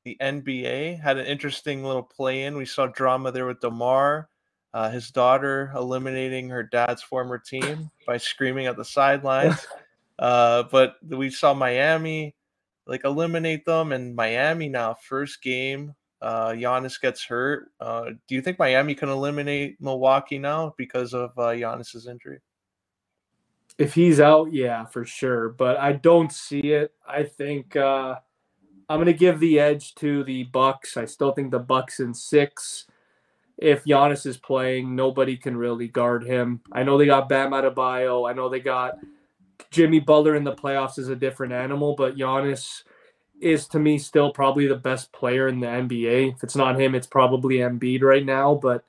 [0.05, 2.55] The NBA had an interesting little play-in.
[2.55, 4.29] We saw drama there with DeMar,
[4.73, 9.65] uh, his daughter eliminating her dad's former team by screaming at the sidelines.
[10.17, 12.35] Uh, but we saw Miami
[12.85, 17.71] like eliminate them, and Miami now first game uh, Giannis gets hurt.
[17.79, 22.39] Uh, do you think Miami can eliminate Milwaukee now because of uh, Giannis's injury?
[23.77, 25.49] If he's out, yeah, for sure.
[25.49, 26.93] But I don't see it.
[27.07, 28.15] I think uh,
[28.87, 30.97] I'm going to give the edge to the Bucks.
[30.97, 32.85] I still think the Bucks in six.
[33.61, 36.61] If Giannis is playing, nobody can really guard him.
[36.71, 38.29] I know they got Bam Adebayo.
[38.29, 38.97] I know they got
[39.69, 42.83] Jimmy Butler in the playoffs is a different animal, but Giannis
[43.39, 46.33] is to me still probably the best player in the NBA.
[46.35, 48.55] If it's not him, it's probably Embiid right now.
[48.55, 48.83] But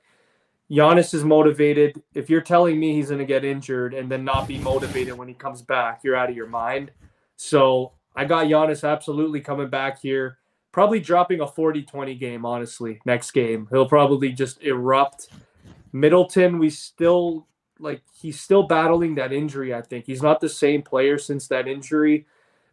[0.71, 2.01] Giannis is motivated.
[2.15, 5.27] If you're telling me he's going to get injured and then not be motivated when
[5.27, 6.91] he comes back, you're out of your mind.
[7.35, 10.39] So I got Giannis absolutely coming back here.
[10.73, 13.67] Probably dropping a 40 20 game, honestly, next game.
[13.71, 15.29] He'll probably just erupt.
[15.93, 17.47] Middleton, we still
[17.79, 20.05] like, he's still battling that injury, I think.
[20.05, 22.25] He's not the same player since that injury.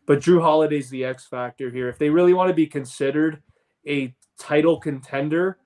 [0.06, 1.88] But Jrue Holiday's the X factor here.
[1.88, 3.42] If they really want to be considered
[3.86, 5.58] a title contender,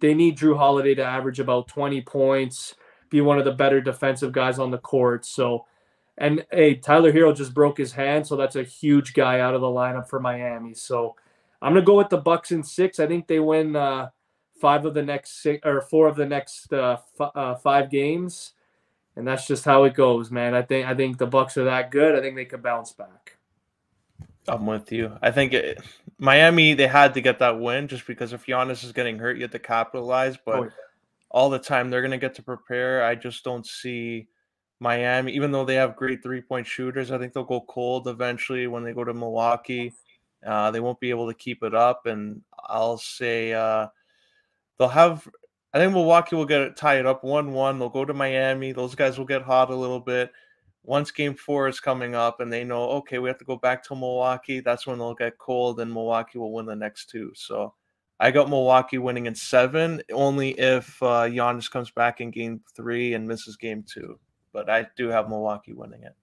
[0.00, 2.74] they need Jrue Holiday to average about 20 points,
[3.10, 5.24] be one of the better defensive guys on the court.
[5.24, 5.66] So,
[6.18, 9.60] and hey, Tyler Herro just broke his hand, so that's a huge guy out of
[9.60, 10.74] the lineup for Miami.
[10.74, 11.14] So,
[11.62, 12.98] I'm gonna go with the Bucks in six.
[13.00, 14.10] I think they win uh,
[14.60, 18.52] five of the next six or four of the next uh, f- uh, five games,
[19.16, 20.54] and that's just how it goes, man.
[20.54, 22.14] I think I think the Bucks are that good.
[22.14, 23.36] I think they could bounce back.
[24.48, 25.18] I'm with you.
[25.22, 25.82] I think it,
[26.18, 29.42] Miami they had to get that win just because if Giannis is getting hurt, you
[29.42, 30.36] have to capitalize.
[30.36, 30.70] But oh, yeah.
[31.30, 33.02] all the time they're going to get to prepare.
[33.04, 34.28] I just don't see
[34.78, 38.66] Miami, even though they have great three point shooters, I think they'll go cold eventually
[38.66, 39.92] when they go to Milwaukee.
[40.44, 43.88] Uh, they won't be able to keep it up, and I'll say uh,
[44.78, 45.26] they'll have.
[45.72, 47.78] I think Milwaukee will get it tied up one one.
[47.78, 48.72] They'll go to Miami.
[48.72, 50.32] Those guys will get hot a little bit.
[50.84, 53.82] Once Game Four is coming up, and they know okay, we have to go back
[53.84, 54.60] to Milwaukee.
[54.60, 57.32] That's when they'll get cold, and Milwaukee will win the next two.
[57.34, 57.74] So
[58.20, 63.14] I got Milwaukee winning in seven, only if uh, Giannis comes back in Game Three
[63.14, 64.18] and misses Game Two
[64.56, 66.14] but I do have Milwaukee winning it.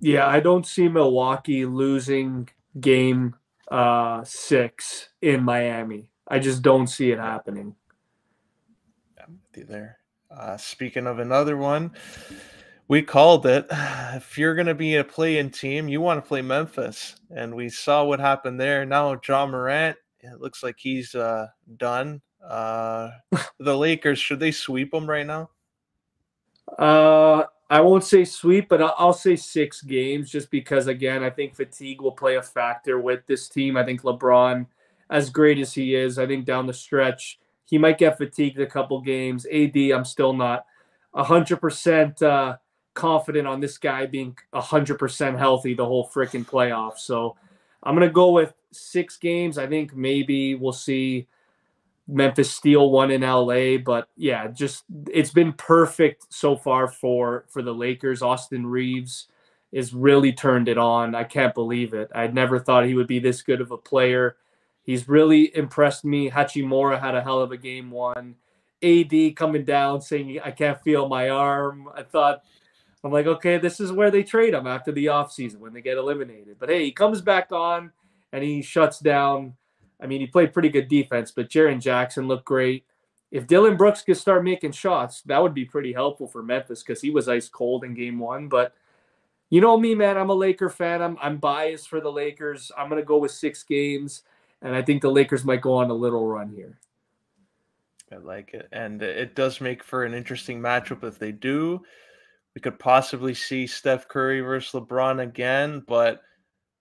[0.00, 3.34] Yeah, I don't see Milwaukee losing game
[3.70, 6.10] uh, six in Miami.
[6.28, 7.74] I just don't see it happening.
[9.22, 9.98] I'm with you there.
[10.30, 11.92] Uh, speaking of another one,
[12.88, 13.66] we called it.
[14.12, 17.68] If you're going to be a play-in team, you want to play Memphis, and we
[17.68, 18.84] saw what happened there.
[18.84, 22.20] Now Ja Morant, it looks like he's uh, done.
[22.44, 23.10] Uh,
[23.60, 25.50] the Lakers should they sweep them right now?
[26.76, 31.54] Uh, I won't say sweep, but I'll say six games just because, again, I think
[31.54, 33.76] fatigue will play a factor with this team.
[33.76, 34.66] I think LeBron,
[35.08, 38.66] as great as he is, I think down the stretch, he might get fatigued a
[38.66, 39.46] couple games.
[39.46, 40.66] AD, I'm still not
[41.14, 42.56] 100% uh,
[42.94, 46.98] confident on this guy being 100% healthy the whole freaking playoff.
[46.98, 47.36] So
[47.84, 49.58] I'm going to go with six games.
[49.58, 51.28] I think maybe we'll see
[52.10, 57.62] Memphis steal won in LA, but yeah, just it's been perfect so far for for
[57.62, 58.22] the Lakers.
[58.22, 59.28] Austin Reaves
[59.72, 61.14] is really turned it on.
[61.14, 62.10] I can't believe it.
[62.14, 64.36] I never thought he would be this good of a player.
[64.82, 66.30] He's really impressed me.
[66.30, 68.34] Hachimura had a hell of a game one.
[68.82, 71.88] AD coming down saying I can't feel my arm.
[71.94, 72.42] I thought
[73.04, 75.98] I'm like, okay, this is where they trade him after the offseason when they get
[75.98, 76.56] eliminated.
[76.58, 77.92] But hey, he comes back on
[78.32, 79.54] and he shuts down
[80.02, 82.84] I mean, he played pretty good defense, but Jaren Jackson looked great.
[83.30, 87.00] If Dillon Brooks could start making shots, that would be pretty helpful for Memphis because
[87.00, 88.48] he was ice cold in game one.
[88.48, 88.74] But
[89.50, 91.02] you know me, man, I'm a Laker fan.
[91.02, 92.72] I'm I'm biased for the Lakers.
[92.76, 94.22] I'm gonna go with six games,
[94.62, 96.78] and I think the Lakers might go on a little run here.
[98.12, 98.68] I like it.
[98.72, 101.82] And it does make for an interesting matchup if they do.
[102.54, 106.22] We could possibly see Steph Curry versus LeBron again, but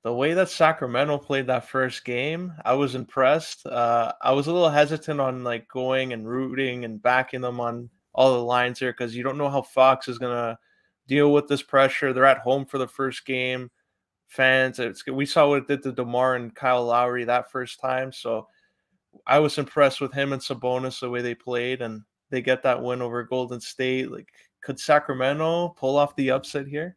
[0.03, 3.65] the way that Sacramento played that first game, I was impressed.
[3.65, 7.89] Uh, I was a little hesitant on like going and rooting and backing them on
[8.13, 10.57] all the lines here because you don't know how Fox is gonna
[11.07, 12.13] deal with this pressure.
[12.13, 13.69] They're at home for the first game.
[14.27, 14.79] Fans,
[15.11, 18.13] we saw what it did to DeMar and Kyle Lowry that first time.
[18.13, 18.47] So
[19.25, 22.81] I was impressed with him and Sabonis the way they played, and they get that
[22.81, 24.11] win over Golden State.
[24.11, 24.29] Like,
[24.63, 26.95] could Sacramento pull off the upset here?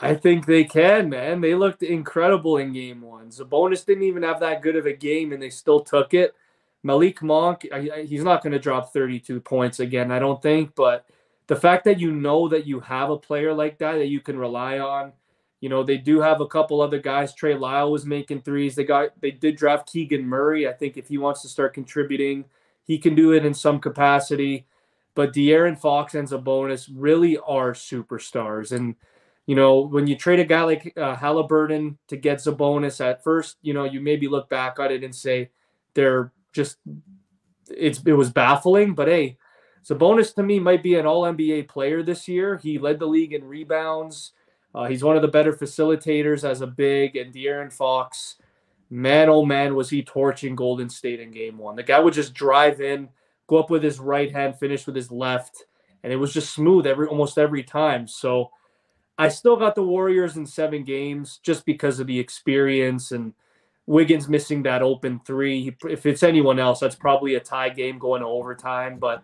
[0.00, 1.40] I think they can, man.
[1.40, 3.30] They looked incredible in game one.
[3.30, 6.34] Sabonis didn't even have that good of a game, and they still took it.
[6.82, 7.66] Malik Monk,
[8.06, 10.74] he's not going to drop 32 points again, I don't think.
[10.74, 11.06] But
[11.46, 14.38] the fact that you know that you have a player like that that you can
[14.38, 15.12] rely on,
[15.60, 17.34] you know, they do have a couple other guys.
[17.34, 18.76] Trey Lyle was making threes.
[18.76, 20.68] They got they did draft Keegan Murray.
[20.68, 22.44] I think if he wants to start contributing,
[22.84, 24.66] he can do it in some capacity.
[25.14, 28.94] But De'Aaron Fox and Sabonis really are superstars, and
[29.46, 33.56] you know, when you trade a guy like uh, Halliburton to get Sabonis at first,
[33.62, 35.50] you know, you maybe look back at it and say
[35.94, 36.78] they're just
[37.70, 39.38] it's it was baffling, but hey,
[39.84, 42.56] Sabonis to me might be an All NBA player this year.
[42.56, 44.32] He led the league in rebounds.
[44.74, 48.36] Uh, he's one of the better facilitators as a big, and De'Aaron Fox,
[48.90, 51.76] man, oh man, was he torching Golden State in Game One.
[51.76, 53.08] The guy would just drive in,
[53.46, 55.64] go up with his right hand, finish with his left,
[56.02, 58.06] and it was just smooth every almost every time.
[58.06, 58.50] So
[59.18, 63.32] I still got the Warriors in seven games just because of the experience and
[63.86, 65.74] Wiggins missing that open three.
[65.88, 68.98] If it's anyone else, that's probably a tie game going to overtime.
[68.98, 69.22] But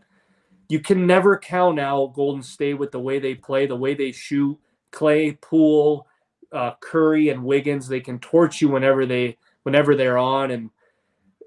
[0.68, 4.12] you can never count out Golden State with the way they play, the way they
[4.12, 4.58] shoot.
[4.92, 6.06] Klay, Poole,
[6.52, 10.50] uh, Curry, and Wiggins, they can torch you whenever they whenever they're on.
[10.50, 10.70] And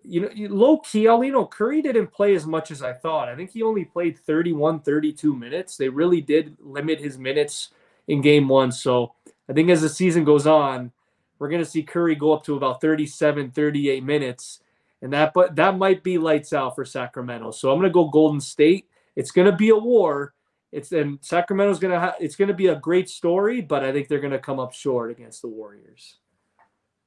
[0.03, 3.29] you know, low key, you know, Curry didn't play as much as I thought.
[3.29, 5.77] I think he only played 31, 32 minutes.
[5.77, 7.69] They really did limit his minutes
[8.07, 8.71] in game one.
[8.71, 9.13] So
[9.49, 10.91] I think as the season goes on,
[11.39, 14.59] we're going to see Curry go up to about 37, 38 minutes.
[15.01, 17.51] And that, but that might be lights out for Sacramento.
[17.51, 18.87] So I'm going to go Golden State.
[19.15, 20.33] It's going to be a war.
[20.71, 23.93] It's and Sacramento's going to have, it's going to be a great story, but I
[23.93, 26.17] think they're going to come up short against the Warriors.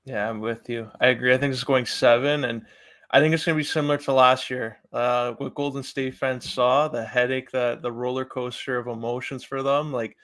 [0.05, 0.91] Yeah, I'm with you.
[1.01, 1.35] I agree.
[1.35, 2.65] I think it's going seven, and
[3.11, 4.79] I think it's going to be similar to last year.
[4.91, 9.63] Uh, what Golden State fans saw, the headache, the the roller coaster of emotions for
[9.63, 10.17] them, like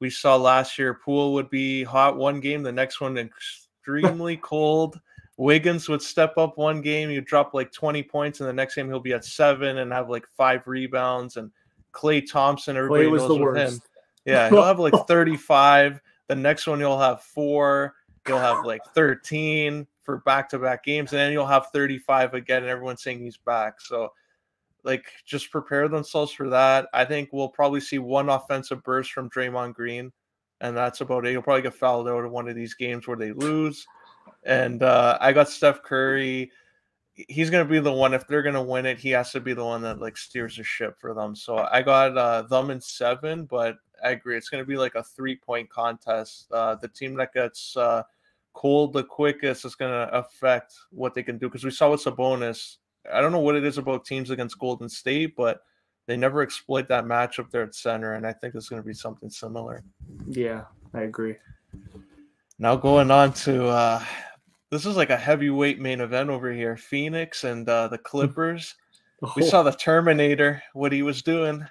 [0.00, 3.16] we saw last year Poole would be hot one game, the next one
[3.82, 5.00] extremely cold.
[5.36, 8.88] Wiggins would step up one game, he'd drop like 20 points, and the next game
[8.88, 11.36] he'll be at seven and have like five rebounds.
[11.36, 11.50] And
[11.92, 13.74] Klay Thompson, everybody Klay was knows the worst.
[13.74, 13.82] him.
[14.26, 16.00] Yeah, he'll have like 35.
[16.28, 17.94] The next one you'll have four.
[18.28, 23.02] You'll have like 13 for back-to-back games, and then you'll have 35 again, and everyone's
[23.02, 23.80] saying he's back.
[23.80, 24.12] So
[24.84, 26.88] like just prepare themselves for that.
[26.92, 30.12] I think we'll probably see one offensive burst from Draymond Green,
[30.60, 31.30] and that's about it.
[31.30, 33.86] He'll probably get fouled out of one of these games where they lose.
[34.44, 36.50] And uh, I got Steph Curry.
[37.14, 38.98] He's gonna be the one if they're gonna win it.
[38.98, 41.36] He has to be the one that like steers the ship for them.
[41.36, 45.02] So I got uh, them in seven, but I agree it's gonna be like a
[45.02, 46.46] three point contest.
[46.50, 48.04] Uh, the team that gets uh,
[48.54, 52.76] cold the quickest is gonna affect what they can do because we saw with Sabonis
[53.12, 55.62] I don't know what it is about teams against Golden State, but
[56.06, 58.94] they never exploit that matchup there at center, and I think it's going to be
[58.94, 59.84] something similar.
[60.28, 61.36] Yeah, I agree.
[62.58, 64.04] Now going on to uh,
[64.70, 68.74] this is like a heavyweight main event over here: Phoenix and uh, the Clippers.
[69.22, 69.32] oh.
[69.36, 71.64] We saw the Terminator, what he was doing.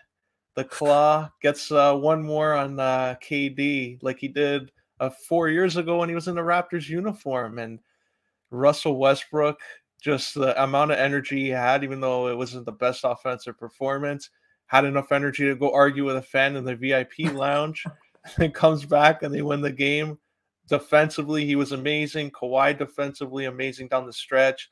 [0.56, 5.78] The Claw gets uh, one more on uh, KD, like he did uh, four years
[5.78, 7.80] ago when he was in the Raptors uniform, and
[8.52, 9.60] Russell Westbrook
[10.02, 14.30] just the amount of energy he had, even though it wasn't the best offensive performance,
[14.68, 17.86] had enough energy to go argue with a fan in the VIP lounge.
[18.38, 20.18] and comes back and they win the game.
[20.68, 22.32] Defensively, he was amazing.
[22.32, 24.70] Kawhi defensively amazing down the stretch.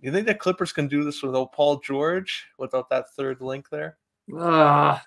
[0.00, 3.98] You think the Clippers can do this without Paul George, without that third link there?
[4.34, 5.00] Ah, uh,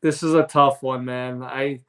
[0.00, 1.42] this is a tough one, man.
[1.42, 1.82] I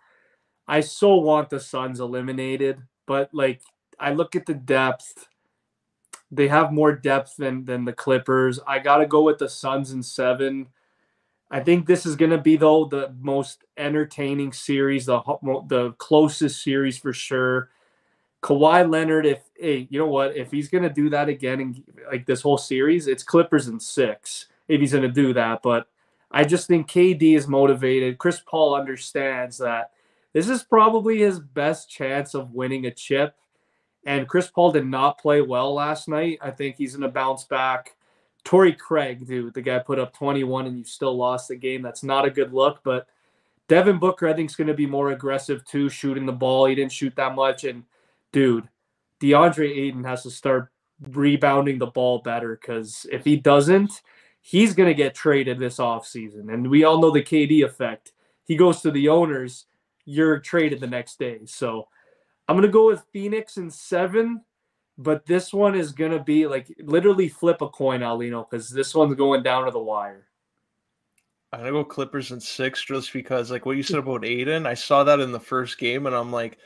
[0.68, 3.62] I so want the Suns eliminated, but like
[3.98, 5.29] I look at the depth
[6.32, 8.60] they have more depth than than the Clippers.
[8.68, 10.68] I got to go with the Suns in 7.
[11.52, 15.22] I think this is to be though the most entertaining series, the
[15.68, 17.70] the closest series for sure.
[18.44, 22.26] Kawhi Leonard, if hey, you know what, if he's to do that again and like
[22.26, 24.48] this whole series, it's Clippers in six.
[24.68, 25.88] If he's to do that, but
[26.32, 28.20] I just think KD is motivated.
[28.20, 29.92] Chris Paul understands that
[30.32, 33.36] this is probably his best chance of winning a chip
[34.10, 36.40] and Chris Paul did not play well last night.
[36.42, 37.96] I think he's going to bounce back.
[38.44, 41.84] Torrey Craig, dude, the guy put up 21 and you still lost the game.
[41.84, 42.80] That's not a good look.
[42.84, 43.06] But
[43.68, 46.66] Devin Booker, I think, is going to be more aggressive too, shooting the ball.
[46.66, 47.66] He didn't shoot that much.
[47.66, 47.84] And
[48.32, 48.68] dude,
[49.22, 50.72] DeAndre Ayton has to start
[51.12, 54.02] rebounding the ball better because if he doesn't,
[54.42, 56.52] he's going to get traded this offseason.
[56.52, 58.14] And we all know the KD effect.
[58.44, 59.68] He goes to the owners,
[60.06, 61.42] you're traded the next day.
[61.46, 61.90] So
[62.50, 64.42] I'm gonna go with Phoenix in seven,
[64.98, 69.14] but this one is gonna be like literally flip a coin, Aulino, because this one's
[69.14, 70.26] going down to the wire.
[71.54, 74.74] I'm gonna go Clippers in six just because, like what you said about Ayton, I
[74.74, 76.58] saw that in the first game, and I'm like,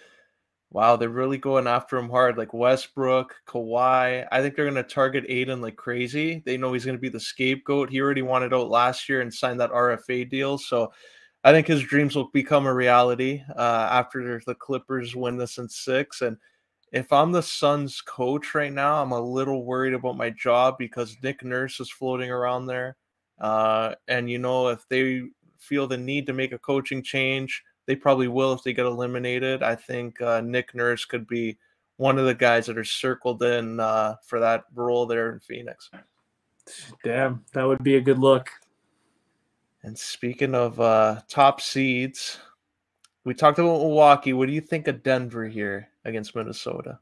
[0.71, 2.37] wow, they're really going after him hard.
[2.37, 6.41] Like Westbrook, Kawhi, I think they're gonna target Ayton like crazy.
[6.45, 7.89] They know he's gonna be the scapegoat.
[7.89, 10.93] He already wanted out last year and signed that RFA deal, so
[11.43, 15.67] I think his dreams will become a reality uh, after the Clippers win this in
[15.67, 16.21] six.
[16.21, 16.37] And
[16.91, 21.17] if I'm the Suns coach right now, I'm a little worried about my job because
[21.21, 22.95] Nick Nurse is floating around there.
[23.41, 25.23] Uh, and, you know, if they
[25.57, 29.63] feel the need to make a coaching change, they probably will if they get eliminated.
[29.63, 31.57] I think uh, Nick Nurse could be
[31.97, 35.89] one of the guys that are circled in uh, for that role there in Phoenix.
[37.03, 38.49] Damn, that would be a good look.
[39.83, 42.39] And speaking of uh, top seeds,
[43.25, 44.33] we talked about Milwaukee.
[44.33, 46.99] What do you think of Denver here against Minnesota?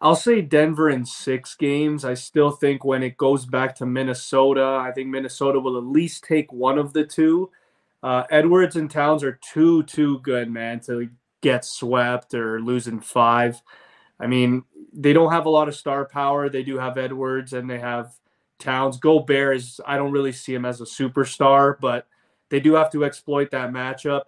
[0.00, 2.04] I'll say Denver in six games.
[2.04, 6.24] I still think when it goes back to Minnesota, I think Minnesota will at least
[6.24, 7.50] take one of the two.
[8.02, 11.08] Uh, Edwards and Towns are too, too good, man, to
[11.40, 13.62] get swept or losing five.
[14.18, 16.48] I mean, they don't have a lot of star power.
[16.48, 18.12] They do have Edwards and they have
[18.62, 18.98] Towns.
[18.98, 22.06] Gobert is I don't really see him as a superstar, but
[22.48, 24.24] they do have to exploit that matchup.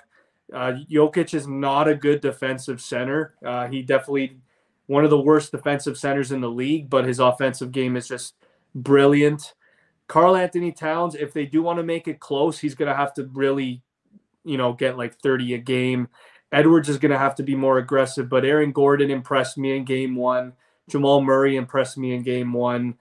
[0.53, 3.35] Uh, Jokic is not a good defensive center.
[3.45, 4.39] Uh, he definitely
[4.87, 8.35] one of the worst defensive centers in the league, but his offensive game is just
[8.75, 9.55] brilliant.
[10.09, 13.25] Karl-Anthony Towns, if they do want to make it close, he's going to have to
[13.33, 13.83] really,
[14.45, 16.09] you know, get like 30 a game.
[16.53, 19.85] Edwards is going to have to be more aggressive, but Aaron Gordon impressed me in
[19.85, 20.53] game one.
[20.89, 22.95] Jamal Murray impressed me in game one.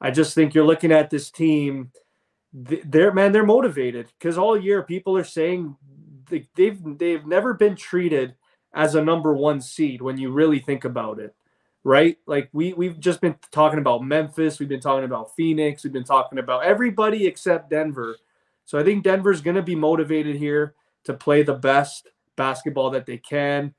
[0.00, 1.90] I just think you're looking at this team.
[2.52, 5.76] They're man, they're motivated because all year people are saying
[6.54, 8.34] they've they've never been treated
[8.74, 11.34] as a number one seed when you really think about it,
[11.84, 12.16] right?
[12.26, 16.04] Like we we've just been talking about Memphis, we've been talking about Phoenix, we've been
[16.04, 18.16] talking about everybody except Denver.
[18.64, 20.74] So I think Denver's going to be motivated here
[21.04, 23.74] to play the best basketball that they can.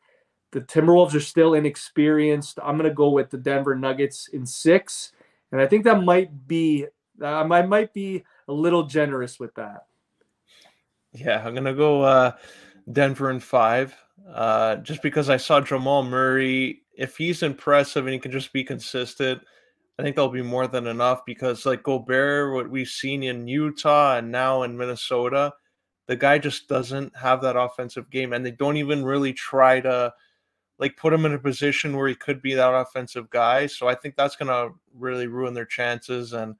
[0.51, 2.59] The Timberwolves are still inexperienced.
[2.63, 5.11] I'm going to go with the Denver Nuggets in six.
[5.51, 6.85] And I think that might be
[7.21, 9.85] um, I might be a little generous with that.
[11.13, 12.31] Yeah, I'm gonna go uh
[12.91, 13.95] Denver in five.
[14.33, 18.63] Uh, just because I saw Jamal Murray, if he's impressive and he can just be
[18.63, 19.41] consistent,
[19.97, 24.17] I think that'll be more than enough because like Gobert, what we've seen in Utah
[24.17, 25.53] and now in Minnesota,
[26.07, 30.13] the guy just doesn't have that offensive game, and they don't even really try to
[30.79, 33.67] like put him in a position where he could be that offensive guy.
[33.67, 36.33] So I think that's gonna really ruin their chances.
[36.33, 36.55] And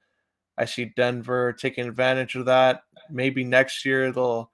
[0.58, 2.84] I see Denver taking advantage of that.
[3.10, 4.52] Maybe next year they'll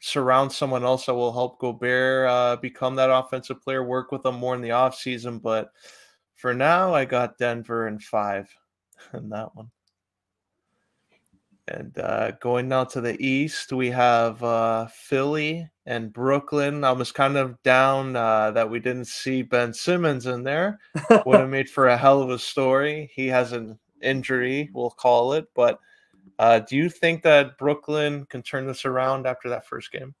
[0.00, 4.36] surround someone else that will help Gobert uh, become that offensive player, work with them
[4.36, 5.42] more in the offseason.
[5.42, 5.72] But
[6.34, 8.48] for now, I got Denver in five
[9.14, 9.70] in that one.
[11.70, 16.82] And uh, going now to the east, we have uh, Philly and Brooklyn.
[16.82, 20.78] I was kind of down uh, that we didn't see Ben Simmons in there.
[21.26, 23.10] Would have made for a hell of a story.
[23.14, 25.46] He has an injury, we'll call it.
[25.54, 25.78] But
[26.38, 30.14] uh, do you think that Brooklyn can turn this around after that first game?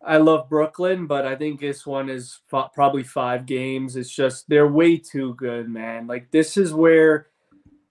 [0.00, 3.96] I love Brooklyn, but I think this one is f- probably five games.
[3.96, 6.06] It's just they're way too good, man.
[6.06, 7.26] Like this is where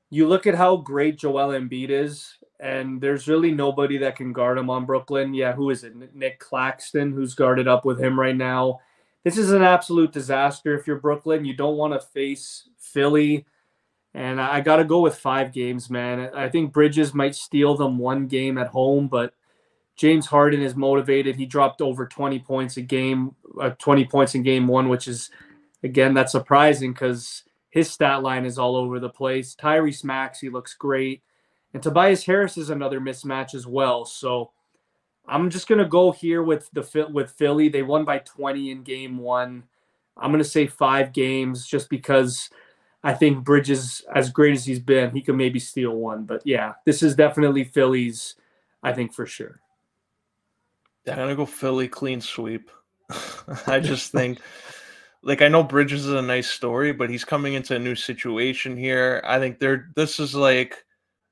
[0.10, 4.58] you look at how great Joel Embiid is, and there's really nobody that can guard
[4.58, 5.34] him on Brooklyn.
[5.34, 5.94] Yeah, who is it?
[6.16, 8.80] Nic Claxton, who's guarded up with him right now.
[9.24, 11.46] This is an absolute disaster if you're Brooklyn.
[11.46, 13.46] You don't want to face Philly.
[14.14, 16.32] And I got to go with five games, man.
[16.34, 19.34] I think Bridges might steal them one game at home, but
[19.96, 21.36] James Harden is motivated.
[21.36, 25.30] He dropped over 20 points a game, uh, 20 points in game one, which is,
[25.84, 27.44] again, that's surprising because
[27.78, 29.56] his stat line is all over the place.
[29.56, 31.22] Tyrese Maxey looks great.
[31.74, 34.04] And Tobias Harris is another mismatch as well.
[34.04, 34.52] So
[35.28, 37.70] I'm just gonna go here with the with Philly.
[37.70, 39.64] They won by 20 in game one.
[40.18, 42.50] I'm gonna say five games just because
[43.04, 46.24] I think Bridges, as great as he's been, he can maybe steal one.
[46.24, 48.36] But yeah, this is definitely Philly's,
[48.82, 49.62] I think for sure.
[51.08, 52.72] I'm gonna go Philly clean sweep.
[53.68, 54.40] I just think
[55.28, 58.78] like I know Bridges is a nice story, but he's coming into a new situation
[58.78, 59.22] here.
[59.26, 60.86] I think they're this is like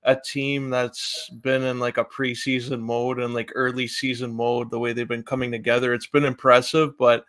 [0.04, 4.78] a team that's been in like a preseason mode and like early season mode, the
[4.78, 5.94] way they've been coming together.
[5.94, 7.24] It's been impressive, but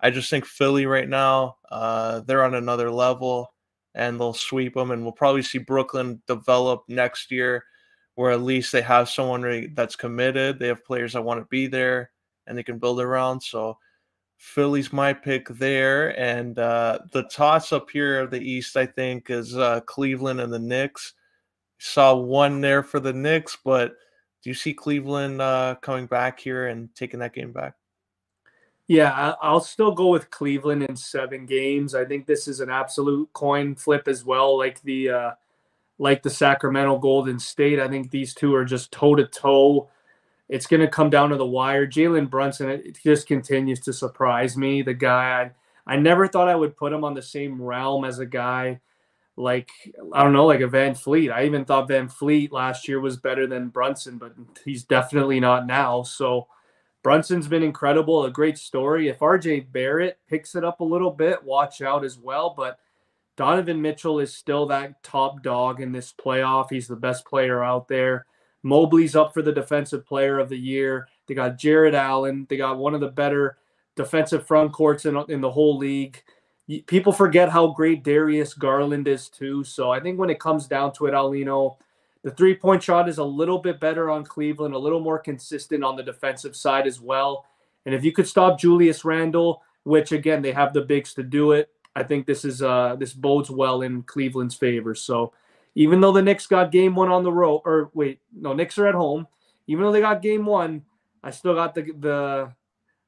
[0.00, 3.52] I just think Philly right now, uh, they're on another level
[3.94, 4.92] and they'll sweep them.
[4.92, 7.64] And we'll probably see Brooklyn develop next year,
[8.14, 10.58] where at least they have someone that's committed.
[10.58, 12.10] They have players that want to be there
[12.46, 13.42] and they can build around.
[13.42, 13.76] So
[14.38, 16.18] Philly's my pick there.
[16.18, 20.52] And uh, the toss up here of the East, I think, is uh, Cleveland and
[20.52, 21.12] the Knicks.
[21.78, 23.96] Saw one there for the Knicks, but
[24.42, 27.74] do you see Cleveland uh, coming back here and taking that game back?
[28.86, 31.94] Yeah, I'll still go with Cleveland in seven games.
[31.94, 35.30] I think this is an absolute coin flip as well, like the uh,
[35.98, 37.78] like the Sacramento Golden State.
[37.78, 39.90] I think these two are just toe to toe.
[40.48, 41.86] It's going to come down to the wire.
[41.86, 44.82] Jalen Brunson it just continues to surprise me.
[44.82, 45.52] The guy
[45.86, 48.80] I, I never thought I would put him on the same realm as a guy
[49.38, 49.70] like
[50.12, 51.32] I don't know, like a VanVleet.
[51.32, 54.34] I even thought VanVleet last year was better than Brunson, but
[54.64, 56.02] he's definitely not now.
[56.02, 56.48] So
[57.02, 59.08] Brunson's been incredible, a great story.
[59.08, 62.52] If RJ Barrett picks it up a little bit, watch out as well.
[62.56, 62.80] But
[63.36, 66.66] Donovan Mitchell is still that top dog in this playoff.
[66.70, 68.26] He's the best player out there.
[68.62, 71.08] Mobley's up for the defensive player of the year.
[71.26, 72.46] They got Jarrett Allen.
[72.48, 73.58] They got one of the better
[73.96, 76.22] defensive front courts in, in the whole league.
[76.86, 79.64] People forget how great Darius Garland is too.
[79.64, 81.76] So I think when it comes down to it, Aulino,
[82.22, 85.84] the three point shot is a little bit better on Cleveland, a little more consistent
[85.84, 87.46] on the defensive side as well.
[87.86, 91.52] And if you could stop Julius Randle, which again they have the bigs to do
[91.52, 94.94] it, I think this is uh this bodes well in Cleveland's favor.
[94.94, 95.32] So
[95.74, 98.86] even though the Knicks got game one on the road, or wait, no, Knicks are
[98.86, 99.26] at home.
[99.66, 100.82] Even though they got game one,
[101.22, 102.52] I still got the the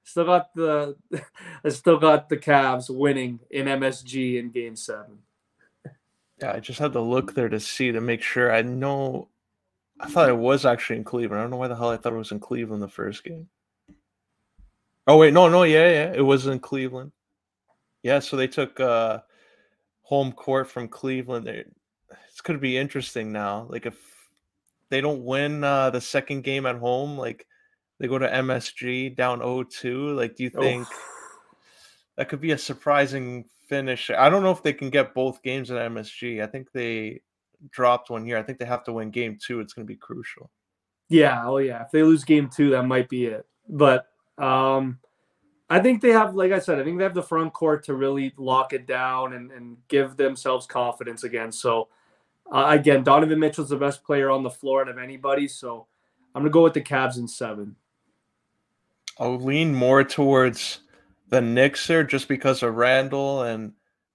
[0.05, 0.97] still got the
[1.65, 5.19] I still got the Cavs winning in MSG in game seven.
[6.41, 8.53] Yeah, I just had to look there to see to make sure.
[8.53, 9.29] I know.
[9.99, 11.39] I thought it was actually in Cleveland.
[11.39, 13.49] I don't know why the hell I thought it was in Cleveland the first game.
[15.07, 17.13] Oh wait, no, no, yeah, yeah, it was in Cleveland.
[18.03, 19.21] Yeah, so they took uh
[20.03, 21.49] home court from Cleveland.
[21.49, 21.71] It's
[22.41, 23.67] going to be interesting now.
[23.69, 23.99] Like if
[24.89, 27.47] they don't win uh the second game at home, like
[27.99, 30.87] they go to MSG down 0-2, like do you think
[32.17, 34.11] that could be a surprising finish.
[34.11, 36.43] I don't know if they can get both games at MSG.
[36.43, 37.23] I think they
[37.71, 38.37] dropped one here.
[38.37, 39.61] I think they have to win game two.
[39.61, 40.51] It's going to be crucial.
[41.09, 41.47] Yeah.
[41.47, 41.85] Oh, yeah.
[41.85, 43.47] If they lose game two, that might be it.
[43.69, 44.99] But um,
[45.71, 47.95] I think they have, like I said, I think they have the front court to
[47.95, 51.53] really lock it down and, and give themselves confidence again.
[51.53, 51.89] So,
[52.51, 55.49] uh, again, Donovan Mitchell's the best player on the floor out of anybody.
[55.49, 55.87] So,
[56.35, 57.77] I'm to go with the Cavs in seven.
[59.19, 60.81] I'll lean more towards
[61.29, 63.73] the Knicks there just because of Randle and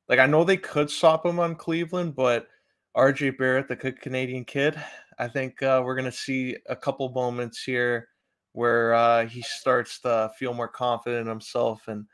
[0.07, 2.47] like I know they could stop him on Cleveland, but
[2.95, 4.79] RJ Barrett, the good Canadian kid,
[5.17, 8.09] I think uh, we're gonna see a couple moments here
[8.53, 12.05] where uh, he starts to feel more confident in himself and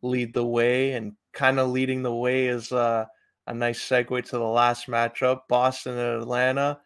[0.00, 0.92] lead the way.
[0.92, 3.04] And kind of leading the way is uh,
[3.46, 6.80] a nice segue to the last matchup: Boston and Atlanta.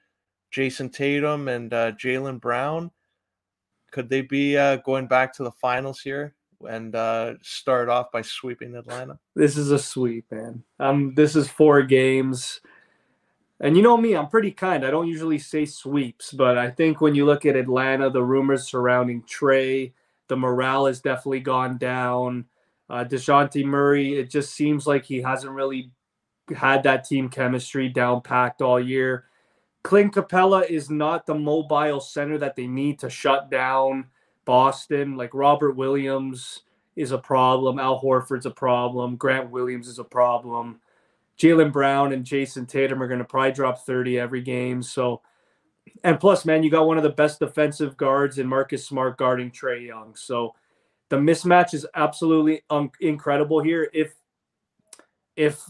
[0.57, 2.91] Jayson Tatum and uh, Jaylen Brown.
[3.91, 6.35] Could they be uh, going back to the finals here
[6.69, 9.19] and uh, start off by sweeping Atlanta?
[9.35, 10.63] This is a sweep, man.
[10.81, 12.61] Um, this is four games.
[13.61, 14.85] And you know me, I'm pretty kind.
[14.85, 18.67] I don't usually say sweeps, but I think when you look at Atlanta, the rumors
[18.67, 19.93] surrounding Trae,
[20.29, 22.47] the morale has definitely gone down.
[22.91, 25.91] Uh, Dejounte Murray, it just seems like he hasn't really
[26.55, 29.24] had that team chemistry down packed all year.
[29.82, 34.07] Clint Capela is not the mobile center that they need to shut down
[34.44, 35.16] Boston.
[35.16, 36.62] Like Robert Williams
[36.97, 37.78] is a problem.
[37.78, 39.16] Al Horford's a problem.
[39.16, 40.80] Grant Williams is a problem.
[41.38, 44.82] Jaylen Brown and Jayson Tatum are going to probably drop 30 every game.
[44.82, 45.20] So,
[46.03, 49.51] and plus, man, you got one of the best defensive guards in Marcus Smart guarding
[49.51, 50.16] Trae Young.
[50.16, 50.55] So,
[51.09, 53.88] the mismatch is absolutely un- incredible here.
[53.92, 54.14] If
[55.36, 55.62] if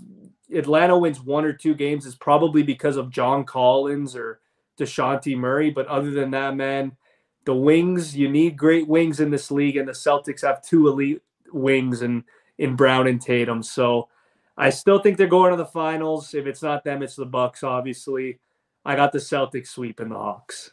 [0.54, 4.40] Atlanta wins one or two games, is probably because of John Collins or
[4.78, 5.70] Dejounte Murray.
[5.70, 6.96] But other than that, man,
[7.44, 11.22] the wings, you need great wings in this league, and the Celtics have two elite
[11.52, 12.24] wings in,
[12.58, 13.62] in Brown and Tatum.
[13.62, 14.08] So
[14.56, 16.34] I still think they're going to the finals.
[16.34, 18.38] If it's not them, it's the Bucks, obviously.
[18.84, 20.72] I got the Celtics sweeping the Hawks.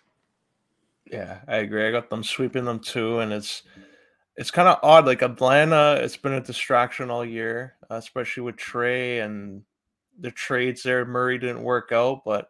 [1.11, 1.88] Yeah, I agree.
[1.88, 3.63] I got them sweeping them too, and it's
[4.36, 5.05] it's kind of odd.
[5.05, 9.63] Like Atlanta, it's been a distraction all year, especially with Trae and
[10.19, 11.05] the trades there.
[11.05, 12.49] Murray didn't work out, but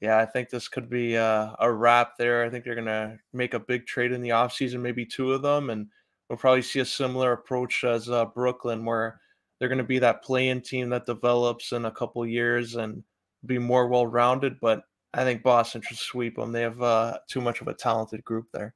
[0.00, 2.44] yeah, I think this could be uh, a wrap there.
[2.44, 5.70] I think they're gonna make a big trade in the offseason, maybe two of them,
[5.70, 5.88] and
[6.28, 9.20] we'll probably see a similar approach as uh, Brooklyn, where
[9.58, 13.04] they're going to be that playing team that develops in a couple years and
[13.44, 14.58] be more well rounded.
[14.60, 14.82] But
[15.12, 16.52] I think Boston should sweep them.
[16.52, 18.74] They have uh, too much of a talented group there.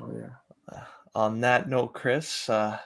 [0.00, 0.28] Oh yeah.
[0.72, 0.84] Uh,
[1.14, 2.78] on that note, Chris, uh,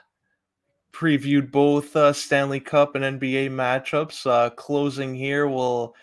[0.93, 4.27] previewed both uh, Stanley Cup and NBA matchups.
[4.27, 5.95] Uh, closing here, we'll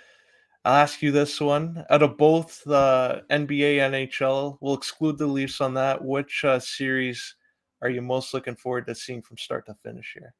[0.65, 5.73] ask you this one: out of both the NBA, NHL, we'll exclude the Leafs on
[5.73, 6.03] that.
[6.03, 7.35] Which uh, series
[7.81, 10.33] are you most looking forward to seeing from start to finish here?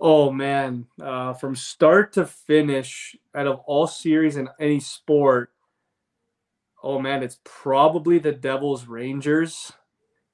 [0.00, 5.53] Oh man, uh, from start to finish, out of all series in any sport,
[6.84, 9.72] oh man, it's probably the Devils Rangers.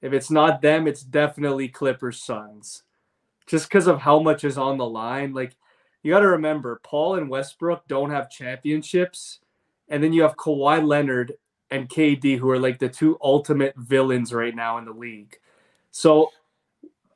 [0.01, 2.83] If it's not them, it's definitely Clippers Suns.
[3.47, 5.33] Just because of how much is on the line.
[5.33, 5.55] Like,
[6.03, 9.39] you got to remember, Paul and Westbrook don't have championships.
[9.87, 11.33] And then you have Kawhi Leonard
[11.69, 15.37] and KD, who are like the two ultimate villains right now in the league.
[15.91, 16.31] So,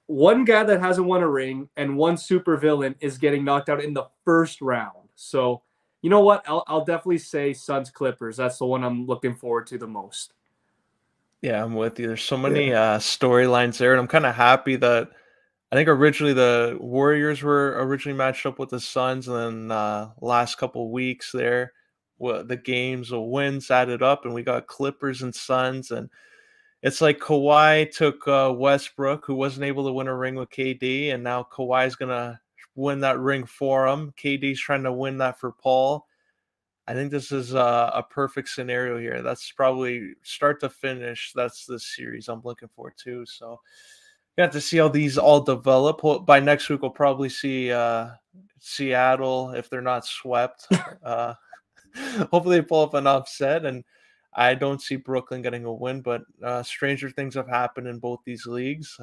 [0.07, 3.83] one guy that hasn't won a ring and one super villain is getting knocked out
[3.83, 5.09] in the first round.
[5.15, 5.63] So,
[6.05, 6.47] you know what?
[6.47, 8.37] I'll, I'll definitely say Suns Clippers.
[8.37, 10.33] That's the one I'm looking forward to the most.
[11.41, 12.05] Yeah, I'm with you.
[12.05, 12.91] There's so many yeah.
[12.91, 15.09] uh, storylines there, and I'm kind of happy that
[15.71, 20.11] I think originally the Warriors were originally matched up with the Suns, and then uh,
[20.21, 21.73] last couple weeks there,
[22.19, 26.07] well, the games, the wins added up, and we got Clippers and Suns, and
[26.83, 31.15] it's like Kawhi took uh, Westbrook, who wasn't able to win a ring with KD,
[31.15, 32.39] and now Kawhi's gonna
[32.75, 34.13] win that ring for him.
[34.21, 36.05] KD's trying to win that for Paul.
[36.87, 39.23] I think this is a, a, perfect scenario here.
[39.23, 41.31] That's probably start to finish.
[41.33, 43.25] That's the series I'm looking for too.
[43.25, 43.59] So
[44.37, 46.01] we have to see how these all develop.
[46.25, 48.09] By next week, we'll probably see uh,
[48.59, 50.67] Seattle if they're not swept.
[51.03, 51.33] uh,
[52.31, 53.65] hopefully, they pull up an upset.
[53.65, 53.83] And
[54.33, 58.19] I don't see Brooklyn getting a win, but uh, stranger things have happened in both
[58.25, 58.95] these leagues.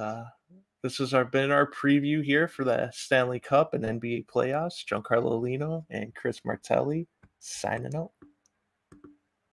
[0.82, 4.84] This has our, been our preview here for the Stanley Cup and NBA playoffs.
[4.84, 7.06] Giancarlo Aulino and Chris Martelli
[7.38, 8.10] signing out.